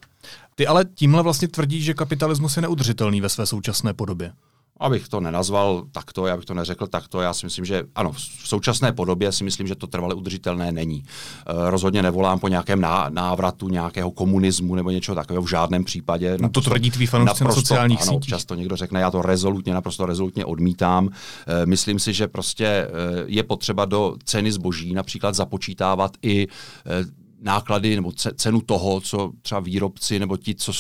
Ty 0.56 0.68
ale 0.68 0.86
tímhle 0.96 1.24
vlastně 1.24 1.48
tvrdíš, 1.48 1.84
že 1.84 1.94
kapitalismus 1.94 2.56
je 2.56 2.62
neudržitelný 2.62 3.22
ve 3.22 3.30
své 3.30 3.46
současné 3.46 3.94
podobě. 3.94 4.34
Abych 4.80 5.08
to 5.08 5.20
nenazval 5.20 5.84
takto, 5.92 6.28
já 6.28 6.36
bych 6.36 6.46
to 6.46 6.54
neřekl 6.54 6.88
takto, 6.88 7.22
já 7.22 7.34
si 7.34 7.46
myslím, 7.46 7.66
že 7.66 7.84
ano, 7.96 8.12
v 8.12 8.48
současné 8.48 8.92
podobě 8.92 9.32
si 9.32 9.44
myslím, 9.44 9.68
že 9.68 9.76
to 9.76 9.88
trvale 9.88 10.16
udržitelné 10.16 10.72
není. 10.72 11.04
E, 11.04 11.72
rozhodně 11.72 12.02
nevolám 12.02 12.40
po 12.40 12.48
nějakém 12.48 12.82
návratu 13.10 13.70
nějakého 13.70 14.12
komunismu 14.12 14.76
nebo 14.76 14.92
něčeho 14.92 15.16
takového 15.16 15.44
v 15.44 15.50
žádném 15.50 15.84
případě. 15.84 16.38
No 16.42 16.50
to 16.50 16.62
tvrdí 16.62 16.92
tvý 16.92 17.06
fanoušci 17.06 17.44
na 17.44 17.52
sociálních 17.52 18.02
ano, 18.02 18.12
sítích. 18.14 18.30
Často 18.30 18.56
někdo 18.56 18.76
řekne, 18.76 19.02
já 19.02 19.12
to 19.12 19.22
rezolutně, 19.22 19.74
naprosto 19.74 20.06
rezolutně 20.06 20.46
odmítám. 20.46 21.10
E, 21.10 21.66
myslím 21.66 22.00
si, 22.00 22.14
že 22.14 22.28
prostě 22.28 22.66
e, 22.66 22.90
je 23.26 23.44
potřeba 23.44 23.86
do 23.86 24.16
ceny 24.24 24.52
zboží 24.52 24.94
například 24.94 25.36
započítávat 25.36 26.12
i 26.22 26.48
náklady 27.42 27.96
nebo 27.96 28.12
cenu 28.36 28.62
toho, 28.62 29.02
co 29.02 29.32
třeba 29.42 29.60
výrobci 29.62 30.20
nebo 30.20 30.38
ti, 30.38 30.56
co 30.56 30.72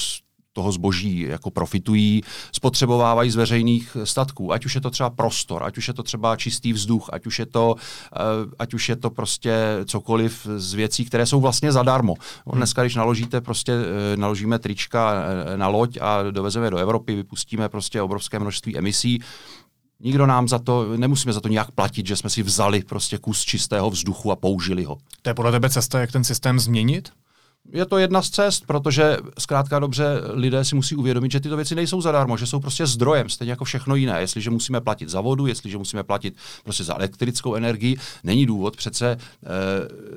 toho 0.53 0.71
zboží 0.71 1.19
jako 1.19 1.51
profitují, 1.51 2.21
spotřebovávají 2.51 3.31
z 3.31 3.35
veřejných 3.35 3.97
statků. 4.03 4.53
Ať 4.53 4.65
už 4.65 4.75
je 4.75 4.81
to 4.81 4.89
třeba 4.89 5.09
prostor, 5.09 5.63
ať 5.63 5.77
už 5.77 5.87
je 5.87 5.93
to 5.93 6.03
třeba 6.03 6.35
čistý 6.35 6.73
vzduch, 6.73 7.09
ať 7.13 7.25
už 7.25 7.39
je 7.39 7.45
to, 7.45 7.75
eh, 7.75 8.19
ať 8.59 8.73
už 8.73 8.89
je 8.89 8.95
to 8.95 9.09
prostě 9.09 9.53
cokoliv 9.85 10.47
z 10.57 10.73
věcí, 10.73 11.05
které 11.05 11.25
jsou 11.25 11.41
vlastně 11.41 11.71
zadarmo. 11.71 12.15
Hmm. 12.45 12.57
Dneska, 12.57 12.83
když 12.83 12.95
naložíte 12.95 13.41
prostě, 13.41 13.73
eh, 13.73 14.17
naložíme 14.17 14.59
trička 14.59 15.13
eh, 15.13 15.57
na 15.57 15.67
loď 15.67 15.97
a 16.01 16.23
dovezeme 16.31 16.69
do 16.69 16.77
Evropy, 16.77 17.15
vypustíme 17.15 17.69
prostě 17.69 18.01
obrovské 18.01 18.39
množství 18.39 18.77
emisí, 18.77 19.19
Nikdo 20.05 20.25
nám 20.25 20.47
za 20.47 20.59
to, 20.59 20.97
nemusíme 20.97 21.33
za 21.33 21.41
to 21.41 21.47
nějak 21.47 21.71
platit, 21.71 22.07
že 22.07 22.15
jsme 22.15 22.29
si 22.29 22.43
vzali 22.43 22.83
prostě 22.83 23.17
kus 23.17 23.41
čistého 23.41 23.89
vzduchu 23.89 24.31
a 24.31 24.35
použili 24.35 24.83
ho. 24.83 24.97
To 25.21 25.29
je 25.29 25.33
podle 25.33 25.51
tebe 25.51 25.69
cesta, 25.69 25.99
jak 25.99 26.11
ten 26.11 26.23
systém 26.23 26.59
změnit? 26.59 27.09
Je 27.71 27.85
to 27.85 27.97
jedna 27.97 28.21
z 28.21 28.29
cest, 28.29 28.65
protože 28.65 29.17
zkrátka 29.39 29.79
dobře 29.79 30.05
lidé 30.33 30.65
si 30.65 30.75
musí 30.75 30.95
uvědomit, 30.95 31.31
že 31.31 31.39
tyto 31.39 31.55
věci 31.55 31.75
nejsou 31.75 32.01
zadarmo, 32.01 32.37
že 32.37 32.47
jsou 32.47 32.59
prostě 32.59 32.87
zdrojem, 32.87 33.29
stejně 33.29 33.51
jako 33.51 33.65
všechno 33.65 33.95
jiné. 33.95 34.21
Jestliže 34.21 34.49
musíme 34.49 34.81
platit 34.81 35.09
za 35.09 35.21
vodu, 35.21 35.47
jestliže 35.47 35.77
musíme 35.77 36.03
platit 36.03 36.35
prostě 36.63 36.83
za 36.83 36.95
elektrickou 36.95 37.55
energii, 37.55 37.97
není 38.23 38.45
důvod 38.45 38.77
přece 38.77 39.11
e, 39.11 39.17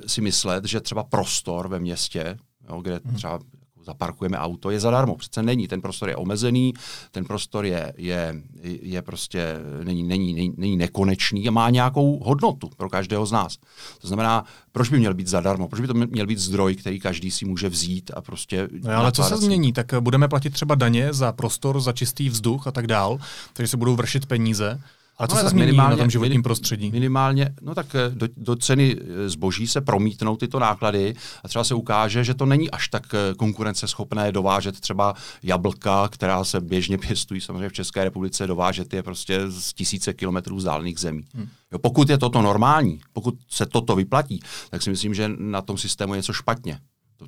si 0.09 0.21
myslet, 0.21 0.65
že 0.65 0.81
třeba 0.81 1.03
prostor 1.03 1.67
ve 1.67 1.79
městě, 1.79 2.37
jo, 2.69 2.81
kde 2.81 2.99
hmm. 3.05 3.15
třeba 3.15 3.39
zaparkujeme 3.87 4.37
auto, 4.37 4.69
je 4.69 4.79
zadarmo. 4.79 5.15
Přece 5.15 5.43
není. 5.43 5.67
Ten 5.67 5.81
prostor 5.81 6.09
je 6.09 6.15
omezený, 6.15 6.73
ten 7.11 7.25
prostor 7.25 7.65
je, 7.65 7.93
je, 7.97 8.35
je 8.81 9.01
prostě, 9.01 9.55
není, 9.83 10.03
není, 10.03 10.33
není, 10.33 10.53
není 10.57 10.77
nekonečný 10.77 11.47
a 11.47 11.51
má 11.51 11.69
nějakou 11.69 12.19
hodnotu 12.23 12.69
pro 12.77 12.89
každého 12.89 13.25
z 13.25 13.31
nás. 13.31 13.57
To 14.01 14.07
znamená, 14.07 14.45
proč 14.71 14.89
by 14.89 14.99
měl 14.99 15.13
být 15.13 15.27
zadarmo? 15.27 15.67
Proč 15.67 15.81
by 15.81 15.87
to 15.87 15.93
měl 15.93 16.27
být 16.27 16.39
zdroj, 16.39 16.75
který 16.75 16.99
každý 16.99 17.31
si 17.31 17.45
může 17.45 17.69
vzít 17.69 18.11
a 18.13 18.21
prostě... 18.21 18.67
No, 18.83 18.91
ale 18.91 19.11
co 19.11 19.23
se 19.23 19.37
změní? 19.37 19.73
Tak 19.73 19.93
budeme 19.99 20.27
platit 20.27 20.53
třeba 20.53 20.75
daně 20.75 21.13
za 21.13 21.31
prostor, 21.31 21.81
za 21.81 21.93
čistý 21.93 22.29
vzduch 22.29 22.67
a 22.67 22.71
tak 22.71 22.87
dál, 22.87 23.17
takže 23.53 23.67
se 23.67 23.77
budou 23.77 23.95
vršit 23.95 24.25
peníze. 24.25 24.79
A 25.17 25.27
co 25.27 25.35
no, 25.35 25.41
se 25.41 25.49
změní 25.49 25.77
na 25.77 25.95
tom 25.95 26.09
životním 26.09 26.43
prostředí? 26.43 26.91
Minimálně, 26.91 27.49
no 27.61 27.75
tak 27.75 27.95
eh, 27.95 28.09
do, 28.09 28.27
do 28.37 28.55
ceny 28.55 28.95
eh, 28.99 29.29
zboží 29.29 29.67
se 29.67 29.81
promítnou 29.81 30.37
tyto 30.37 30.59
náklady 30.59 31.15
a 31.43 31.47
třeba 31.47 31.63
se 31.63 31.75
ukáže, 31.75 32.23
že 32.23 32.33
to 32.33 32.45
není 32.45 32.71
až 32.71 32.87
tak 32.87 33.03
eh, 33.13 33.33
konkurenceschopné 33.33 34.31
dovážet 34.31 34.79
třeba 34.79 35.13
jablka, 35.43 36.07
která 36.07 36.43
se 36.43 36.61
běžně 36.61 36.97
pěstují 36.97 37.41
samozřejmě 37.41 37.69
v 37.69 37.73
České 37.73 38.03
republice, 38.03 38.47
dovážet 38.47 38.93
je 38.93 39.03
prostě 39.03 39.41
z 39.47 39.73
tisíce 39.73 40.13
kilometrů 40.13 40.55
vzdálených 40.55 40.99
zemí. 40.99 41.23
Hmm. 41.35 41.47
Jo, 41.71 41.79
pokud 41.79 42.09
je 42.09 42.17
toto 42.17 42.41
normální, 42.41 42.99
pokud 43.13 43.35
se 43.49 43.65
toto 43.65 43.95
vyplatí, 43.95 44.39
tak 44.69 44.81
si 44.81 44.89
myslím, 44.89 45.13
že 45.13 45.29
na 45.37 45.61
tom 45.61 45.77
systému 45.77 46.13
je 46.13 46.17
něco 46.17 46.33
špatně. 46.33 46.79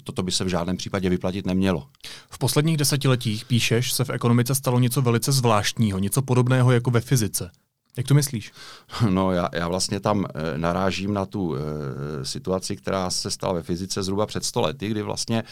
Toto 0.04 0.24
by 0.24 0.32
se 0.32 0.44
v 0.44 0.48
žádném 0.48 0.78
případě 0.78 1.10
vyplatit 1.10 1.46
nemělo. 1.46 1.88
V 2.30 2.38
posledních 2.38 2.78
desetiletích, 2.78 3.46
píšeš, 3.46 3.94
se 3.94 4.04
v 4.04 4.10
ekonomice 4.10 4.56
stalo 4.56 4.80
něco 4.80 5.02
velice 5.02 5.32
zvláštního, 5.32 6.00
něco 6.00 6.22
podobného 6.22 6.72
jako 6.72 6.92
ve 6.92 7.02
fyzice. 7.02 7.52
Jak 8.00 8.08
to 8.08 8.14
myslíš? 8.14 8.52
No 9.10 9.32
já, 9.32 9.50
já 9.54 9.68
vlastně 9.68 10.00
tam 10.00 10.26
e, 10.26 10.58
narážím 10.58 11.14
na 11.14 11.26
tu 11.26 11.56
e, 11.56 11.60
situaci, 12.26 12.76
která 12.76 13.10
se 13.10 13.32
stala 13.32 13.54
ve 13.54 13.64
fyzice 13.64 14.04
zhruba 14.04 14.26
před 14.26 14.46
100 14.46 14.62
lety, 14.62 14.88
kdy 14.88 15.02
vlastně 15.02 15.44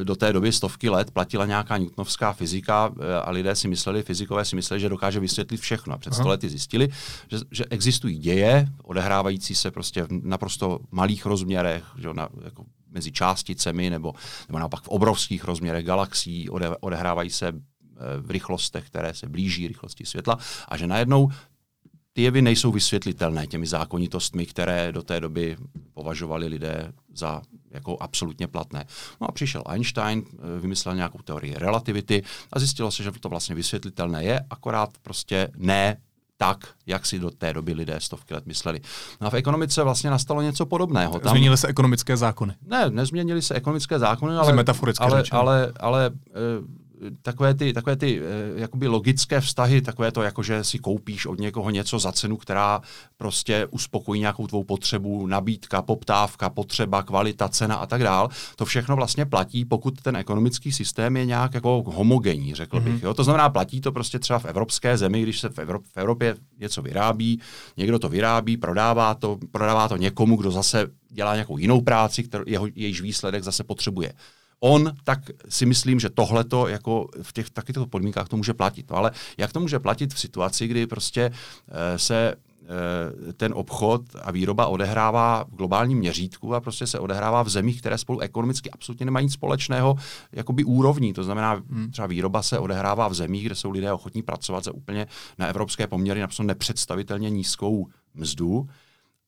e, 0.00 0.04
do 0.04 0.16
té 0.16 0.32
doby 0.32 0.52
stovky 0.52 0.88
let 0.88 1.10
platila 1.10 1.46
nějaká 1.46 1.78
newtonovská 1.78 2.32
fyzika 2.32 2.92
e, 3.00 3.20
a 3.20 3.30
lidé 3.30 3.56
si 3.56 3.68
mysleli, 3.68 4.02
fyzikové 4.02 4.44
si 4.44 4.56
mysleli, 4.56 4.80
že 4.80 4.88
dokáže 4.88 5.20
vysvětlit 5.20 5.60
všechno. 5.60 5.94
A 5.94 5.98
před 5.98 6.14
100 6.14 6.28
lety 6.28 6.48
zjistili, 6.48 6.88
že, 7.28 7.38
že 7.50 7.64
existují 7.70 8.18
děje, 8.18 8.68
odehrávající 8.82 9.54
se 9.54 9.70
prostě 9.70 10.02
v 10.02 10.08
naprosto 10.10 10.78
malých 10.90 11.26
rozměrech, 11.26 11.84
že 11.98 12.08
na, 12.14 12.28
jako 12.44 12.64
mezi 12.90 13.12
částicemi 13.12 13.90
nebo, 13.90 14.12
nebo 14.48 14.58
naopak 14.58 14.82
v 14.82 14.88
obrovských 14.88 15.44
rozměrech 15.44 15.84
galaxií, 15.84 16.50
ode, 16.50 16.76
odehrávají 16.80 17.30
se 17.30 17.52
v 18.20 18.30
rychlostech, 18.30 18.86
které 18.86 19.14
se 19.14 19.28
blíží 19.28 19.68
rychlosti 19.68 20.06
světla 20.06 20.38
a 20.68 20.76
že 20.76 20.86
najednou 20.86 21.30
ty 22.12 22.22
jevy 22.22 22.42
nejsou 22.42 22.72
vysvětlitelné 22.72 23.46
těmi 23.46 23.66
zákonitostmi, 23.66 24.46
které 24.46 24.92
do 24.92 25.02
té 25.02 25.20
doby 25.20 25.56
považovali 25.94 26.46
lidé 26.46 26.92
za 27.14 27.42
jako 27.70 27.96
absolutně 28.00 28.46
platné. 28.46 28.84
No 29.20 29.28
a 29.28 29.32
přišel 29.32 29.62
Einstein, 29.66 30.22
eh, 30.32 30.60
vymyslel 30.60 30.94
nějakou 30.94 31.18
teorii 31.18 31.54
relativity 31.54 32.22
a 32.52 32.58
zjistilo 32.58 32.90
se, 32.90 33.02
že 33.02 33.12
to 33.12 33.28
vlastně 33.28 33.54
vysvětlitelné 33.54 34.24
je, 34.24 34.40
akorát 34.50 34.90
prostě 35.02 35.48
ne 35.56 35.96
tak, 36.36 36.68
jak 36.86 37.06
si 37.06 37.18
do 37.18 37.30
té 37.30 37.52
doby 37.52 37.72
lidé 37.72 38.00
stovky 38.00 38.34
let 38.34 38.46
mysleli. 38.46 38.80
No 39.20 39.26
a 39.26 39.30
v 39.30 39.34
ekonomice 39.34 39.82
vlastně 39.82 40.10
nastalo 40.10 40.42
něco 40.42 40.66
podobného. 40.66 41.18
Tam, 41.18 41.30
změnily 41.30 41.56
se 41.56 41.68
ekonomické 41.68 42.16
zákony? 42.16 42.54
Ne, 42.66 42.90
nezměnily 42.90 43.42
se 43.42 43.54
ekonomické 43.54 43.98
zákony, 43.98 44.36
ale, 44.36 44.64
ale, 44.98 45.24
ale, 45.30 45.72
ale 45.80 46.06
e, 46.06 46.10
takové 47.22 47.54
ty, 47.54 47.72
takové 47.72 47.96
ty 47.96 48.20
eh, 48.20 48.60
jakoby 48.60 48.88
logické 48.88 49.40
vztahy, 49.40 49.82
takové 49.82 50.12
to, 50.12 50.22
jako 50.22 50.42
že 50.42 50.64
si 50.64 50.78
koupíš 50.78 51.26
od 51.26 51.40
někoho 51.40 51.70
něco 51.70 51.98
za 51.98 52.12
cenu, 52.12 52.36
která 52.36 52.82
prostě 53.16 53.66
uspokojí 53.70 54.20
nějakou 54.20 54.46
tvou 54.46 54.64
potřebu, 54.64 55.26
nabídka, 55.26 55.82
poptávka, 55.82 56.50
potřeba, 56.50 57.02
kvalita, 57.02 57.48
cena 57.48 57.76
a 57.76 57.86
tak 57.86 58.02
dál. 58.02 58.28
To 58.56 58.64
všechno 58.64 58.96
vlastně 58.96 59.26
platí, 59.26 59.64
pokud 59.64 60.00
ten 60.02 60.16
ekonomický 60.16 60.72
systém 60.72 61.16
je 61.16 61.26
nějak 61.26 61.54
jako 61.54 61.84
homogenní, 61.86 62.54
řekl 62.54 62.76
mm-hmm. 62.76 62.84
bych. 62.84 62.92
Mhm. 62.92 63.02
Jo? 63.02 63.14
To 63.14 63.24
znamená, 63.24 63.48
platí 63.48 63.80
to 63.80 63.92
prostě 63.92 64.18
třeba 64.18 64.38
v 64.38 64.44
evropské 64.44 64.98
zemi, 64.98 65.22
když 65.22 65.40
se 65.40 65.48
v, 65.48 65.58
Evrop- 65.58 65.84
v 65.94 65.96
Evropě 65.96 66.36
něco 66.58 66.82
vyrábí, 66.82 67.40
někdo 67.76 67.98
to 67.98 68.08
vyrábí, 68.08 68.56
prodává 68.56 69.14
to, 69.14 69.38
prodává 69.50 69.88
to 69.88 69.96
někomu, 69.96 70.36
kdo 70.36 70.50
zase 70.50 70.86
dělá 71.10 71.34
nějakou 71.34 71.58
jinou 71.58 71.80
práci, 71.80 72.22
kterou, 72.22 72.44
jeho, 72.46 72.68
jejíž 72.74 73.00
výsledek 73.00 73.44
zase 73.44 73.64
potřebuje 73.64 74.12
on, 74.64 74.92
tak 75.04 75.18
si 75.48 75.66
myslím, 75.66 76.00
že 76.00 76.10
tohle 76.10 76.44
to 76.44 76.68
jako 76.68 77.08
v 77.22 77.32
těch 77.32 77.50
takových 77.50 77.88
podmínkách 77.88 78.28
to 78.28 78.36
může 78.36 78.54
platit. 78.54 78.90
No 78.90 78.96
ale 78.96 79.10
jak 79.38 79.52
to 79.52 79.60
může 79.60 79.78
platit 79.78 80.14
v 80.14 80.20
situaci, 80.20 80.66
kdy 80.66 80.86
prostě 80.86 81.22
e, 81.68 81.98
se 81.98 82.34
eh, 82.34 83.32
ten 83.32 83.52
obchod 83.56 84.02
a 84.22 84.30
výroba 84.30 84.66
odehrává 84.66 85.44
v 85.44 85.56
globálním 85.56 85.98
měřítku 85.98 86.54
a 86.54 86.60
prostě 86.60 86.86
se 86.86 86.98
odehrává 86.98 87.42
v 87.42 87.48
zemích, 87.48 87.80
které 87.80 87.98
spolu 87.98 88.20
ekonomicky 88.20 88.70
absolutně 88.70 89.06
nemají 89.06 89.26
nic 89.26 89.32
společného 89.32 89.96
jakoby 90.32 90.64
úrovní. 90.64 91.12
To 91.12 91.24
znamená, 91.24 91.62
hmm. 91.70 91.90
třeba 91.90 92.06
výroba 92.06 92.42
se 92.42 92.58
odehrává 92.58 93.08
v 93.08 93.14
zemích, 93.14 93.46
kde 93.46 93.54
jsou 93.54 93.70
lidé 93.70 93.92
ochotní 93.92 94.22
pracovat 94.22 94.64
za 94.64 94.74
úplně 94.74 95.06
na 95.38 95.46
evropské 95.46 95.86
poměry 95.86 96.20
naprosto 96.20 96.42
nepředstavitelně 96.42 97.30
nízkou 97.30 97.86
mzdu 98.14 98.68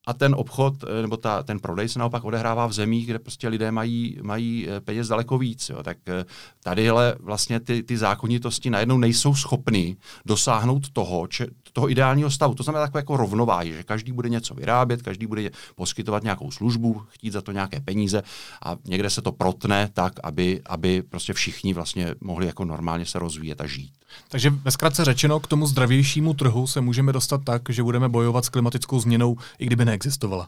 a 0.06 0.12
ten 0.12 0.34
obchod 0.34 0.74
eh, 0.84 1.02
nebo 1.02 1.16
ta, 1.16 1.42
ten 1.42 1.60
prodej 1.60 1.88
se 1.88 1.98
naopak 1.98 2.24
odehrává 2.24 2.66
v 2.66 2.72
zemích, 2.72 3.06
kde 3.06 3.18
prostě 3.18 3.48
lidé 3.48 3.72
mají, 3.72 4.18
mají 4.22 4.68
eh, 4.68 4.80
peněz 4.80 5.08
daleko 5.08 5.38
víc. 5.38 5.68
Jo. 5.70 5.82
Tak 5.82 5.96
eh, 6.06 6.24
tadyhle 6.62 7.16
vlastně 7.20 7.60
ty, 7.60 7.82
ty 7.82 7.98
zákonitosti 7.98 8.70
najednou 8.70 8.98
nejsou 8.98 9.34
schopny 9.34 9.96
dosáhnout 10.26 10.90
toho, 10.90 11.26
če, 11.26 11.46
toho 11.72 11.90
ideálního 11.90 12.30
stavu. 12.30 12.54
To 12.54 12.62
znamená 12.62 12.84
takové 12.86 12.98
jako 12.98 13.16
rovnováhy, 13.16 13.72
že 13.72 13.82
každý 13.82 14.12
bude 14.12 14.28
něco 14.28 14.54
vyrábět, 14.54 15.02
každý 15.02 15.26
bude 15.26 15.50
poskytovat 15.74 16.22
nějakou 16.22 16.50
službu, 16.50 17.02
chtít 17.08 17.32
za 17.32 17.42
to 17.42 17.52
nějaké 17.52 17.80
peníze 17.80 18.22
a 18.64 18.76
někde 18.84 19.10
se 19.10 19.22
to 19.22 19.32
protne 19.32 19.88
tak, 19.92 20.12
aby, 20.22 20.62
aby 20.66 21.02
prostě 21.02 21.32
všichni 21.32 21.74
vlastně 21.74 22.14
mohli 22.20 22.46
jako 22.46 22.64
normálně 22.64 23.06
se 23.06 23.18
rozvíjet 23.18 23.60
a 23.60 23.66
žít. 23.66 23.92
Takže 24.28 24.50
ve 24.50 24.70
zkratce 24.70 25.04
řečeno, 25.04 25.40
k 25.40 25.46
tomu 25.46 25.66
zdravějšímu 25.66 26.34
trhu 26.34 26.66
se 26.66 26.80
můžeme 26.80 27.12
dostat 27.12 27.40
tak, 27.44 27.62
že 27.68 27.82
budeme 27.82 28.08
bojovat 28.08 28.44
s 28.44 28.48
klimatickou 28.48 29.00
změnou, 29.00 29.36
i 29.58 29.66
kdyby 29.66 29.84
neexistovala. 29.84 30.46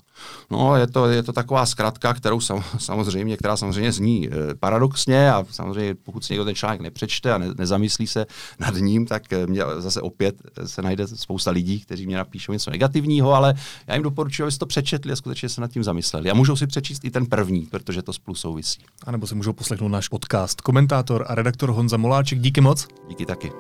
No, 0.51 0.77
je 0.77 0.87
to, 0.87 1.07
je 1.07 1.23
to 1.23 1.33
taková 1.33 1.67
zkratka, 1.67 2.15
kterou 2.15 2.41
sam, 2.41 2.65
samozřejmě, 2.79 3.37
která 3.37 3.57
samozřejmě 3.57 3.93
zní 3.93 4.29
e, 4.29 4.55
paradoxně 4.55 5.33
a 5.33 5.45
samozřejmě 5.51 5.95
pokud 5.95 6.25
si 6.25 6.33
někdo 6.33 6.45
ten 6.45 6.55
článek 6.55 6.81
nepřečte 6.81 7.33
a 7.33 7.39
ne, 7.39 7.47
nezamyslí 7.59 8.07
se 8.07 8.27
nad 8.59 8.75
ním, 8.75 9.07
tak 9.07 9.33
e, 9.33 9.47
mě 9.47 9.63
zase 9.79 10.01
opět 10.01 10.37
se 10.67 10.83
najde 10.83 11.07
spousta 11.07 11.51
lidí, 11.51 11.81
kteří 11.81 12.07
mě 12.07 12.17
napíšou 12.17 12.53
něco 12.53 12.71
negativního, 12.71 13.33
ale 13.33 13.55
já 13.87 13.95
jim 13.95 14.03
doporučuji, 14.03 14.43
aby 14.43 14.53
to 14.53 14.67
přečetli 14.67 15.13
a 15.13 15.17
skutečně 15.17 15.49
se 15.49 15.61
nad 15.61 15.71
tím 15.71 15.85
zamysleli. 15.85 16.31
A 16.31 16.35
můžou 16.35 16.57
si 16.57 16.67
přečíst 16.67 17.05
i 17.05 17.11
ten 17.11 17.27
první, 17.27 17.67
protože 17.67 18.03
to 18.03 18.13
spolu 18.13 18.35
souvisí. 18.35 18.81
A 19.07 19.11
nebo 19.11 19.27
si 19.27 19.35
můžou 19.35 19.53
poslechnout 19.53 19.89
náš 19.89 20.09
podcast. 20.09 20.61
Komentátor 20.61 21.25
a 21.29 21.35
redaktor 21.35 21.71
Honza 21.71 21.97
Moláček, 21.97 22.39
díky 22.41 22.61
moc. 22.61 22.89
Díky 23.09 23.27
taky. 23.27 23.56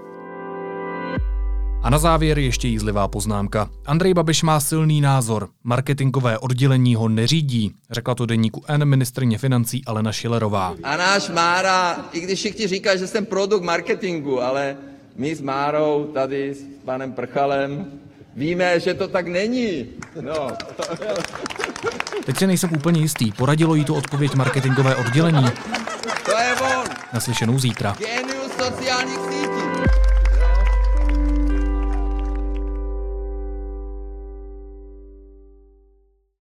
A 1.87 1.91
na 1.91 1.99
závěr 1.99 2.39
ještě 2.39 2.68
jízlivá 2.68 3.09
poznámka. 3.09 3.70
Andrej 3.87 4.14
Babiš 4.14 4.43
má 4.43 4.61
silný 4.61 5.01
názor. 5.01 5.49
Marketingové 5.64 6.39
oddělení 6.39 6.95
ho 6.95 7.09
neřídí, 7.09 7.72
řekla 7.91 8.14
to 8.14 8.26
deníku 8.26 8.64
N 8.68 8.84
ministrně 8.84 9.39
financí 9.39 9.82
Alena 9.87 10.12
Šilerová. 10.12 10.74
A 10.82 10.97
náš 10.97 11.28
Mára, 11.28 11.97
i 12.12 12.20
když 12.20 12.39
všichni 12.39 12.66
říkají, 12.66 12.99
že 12.99 13.07
jsem 13.07 13.26
produkt 13.26 13.62
marketingu, 13.62 14.43
ale 14.43 14.76
my 15.16 15.34
s 15.34 15.41
Márou 15.41 16.11
tady 16.14 16.55
s 16.55 16.64
panem 16.84 17.12
Prchalem 17.12 17.87
víme, 18.37 18.80
že 18.80 18.95
to 18.95 19.09
tak 19.09 19.26
není. 19.26 19.87
No. 20.20 20.49
Teď 22.24 22.37
si 22.37 22.47
nejsem 22.47 22.70
úplně 22.76 23.01
jistý. 23.01 23.32
Poradilo 23.32 23.74
jí 23.74 23.84
tu 23.84 23.95
odpověď 23.95 24.34
marketingové 24.34 24.97
oddělení? 24.97 25.45
To 26.24 26.39
je 26.39 26.55
on. 26.55 26.84
Naslyšenou 27.12 27.59
zítra. 27.59 27.97
Genius 27.99 28.53
sociálních. 28.59 29.36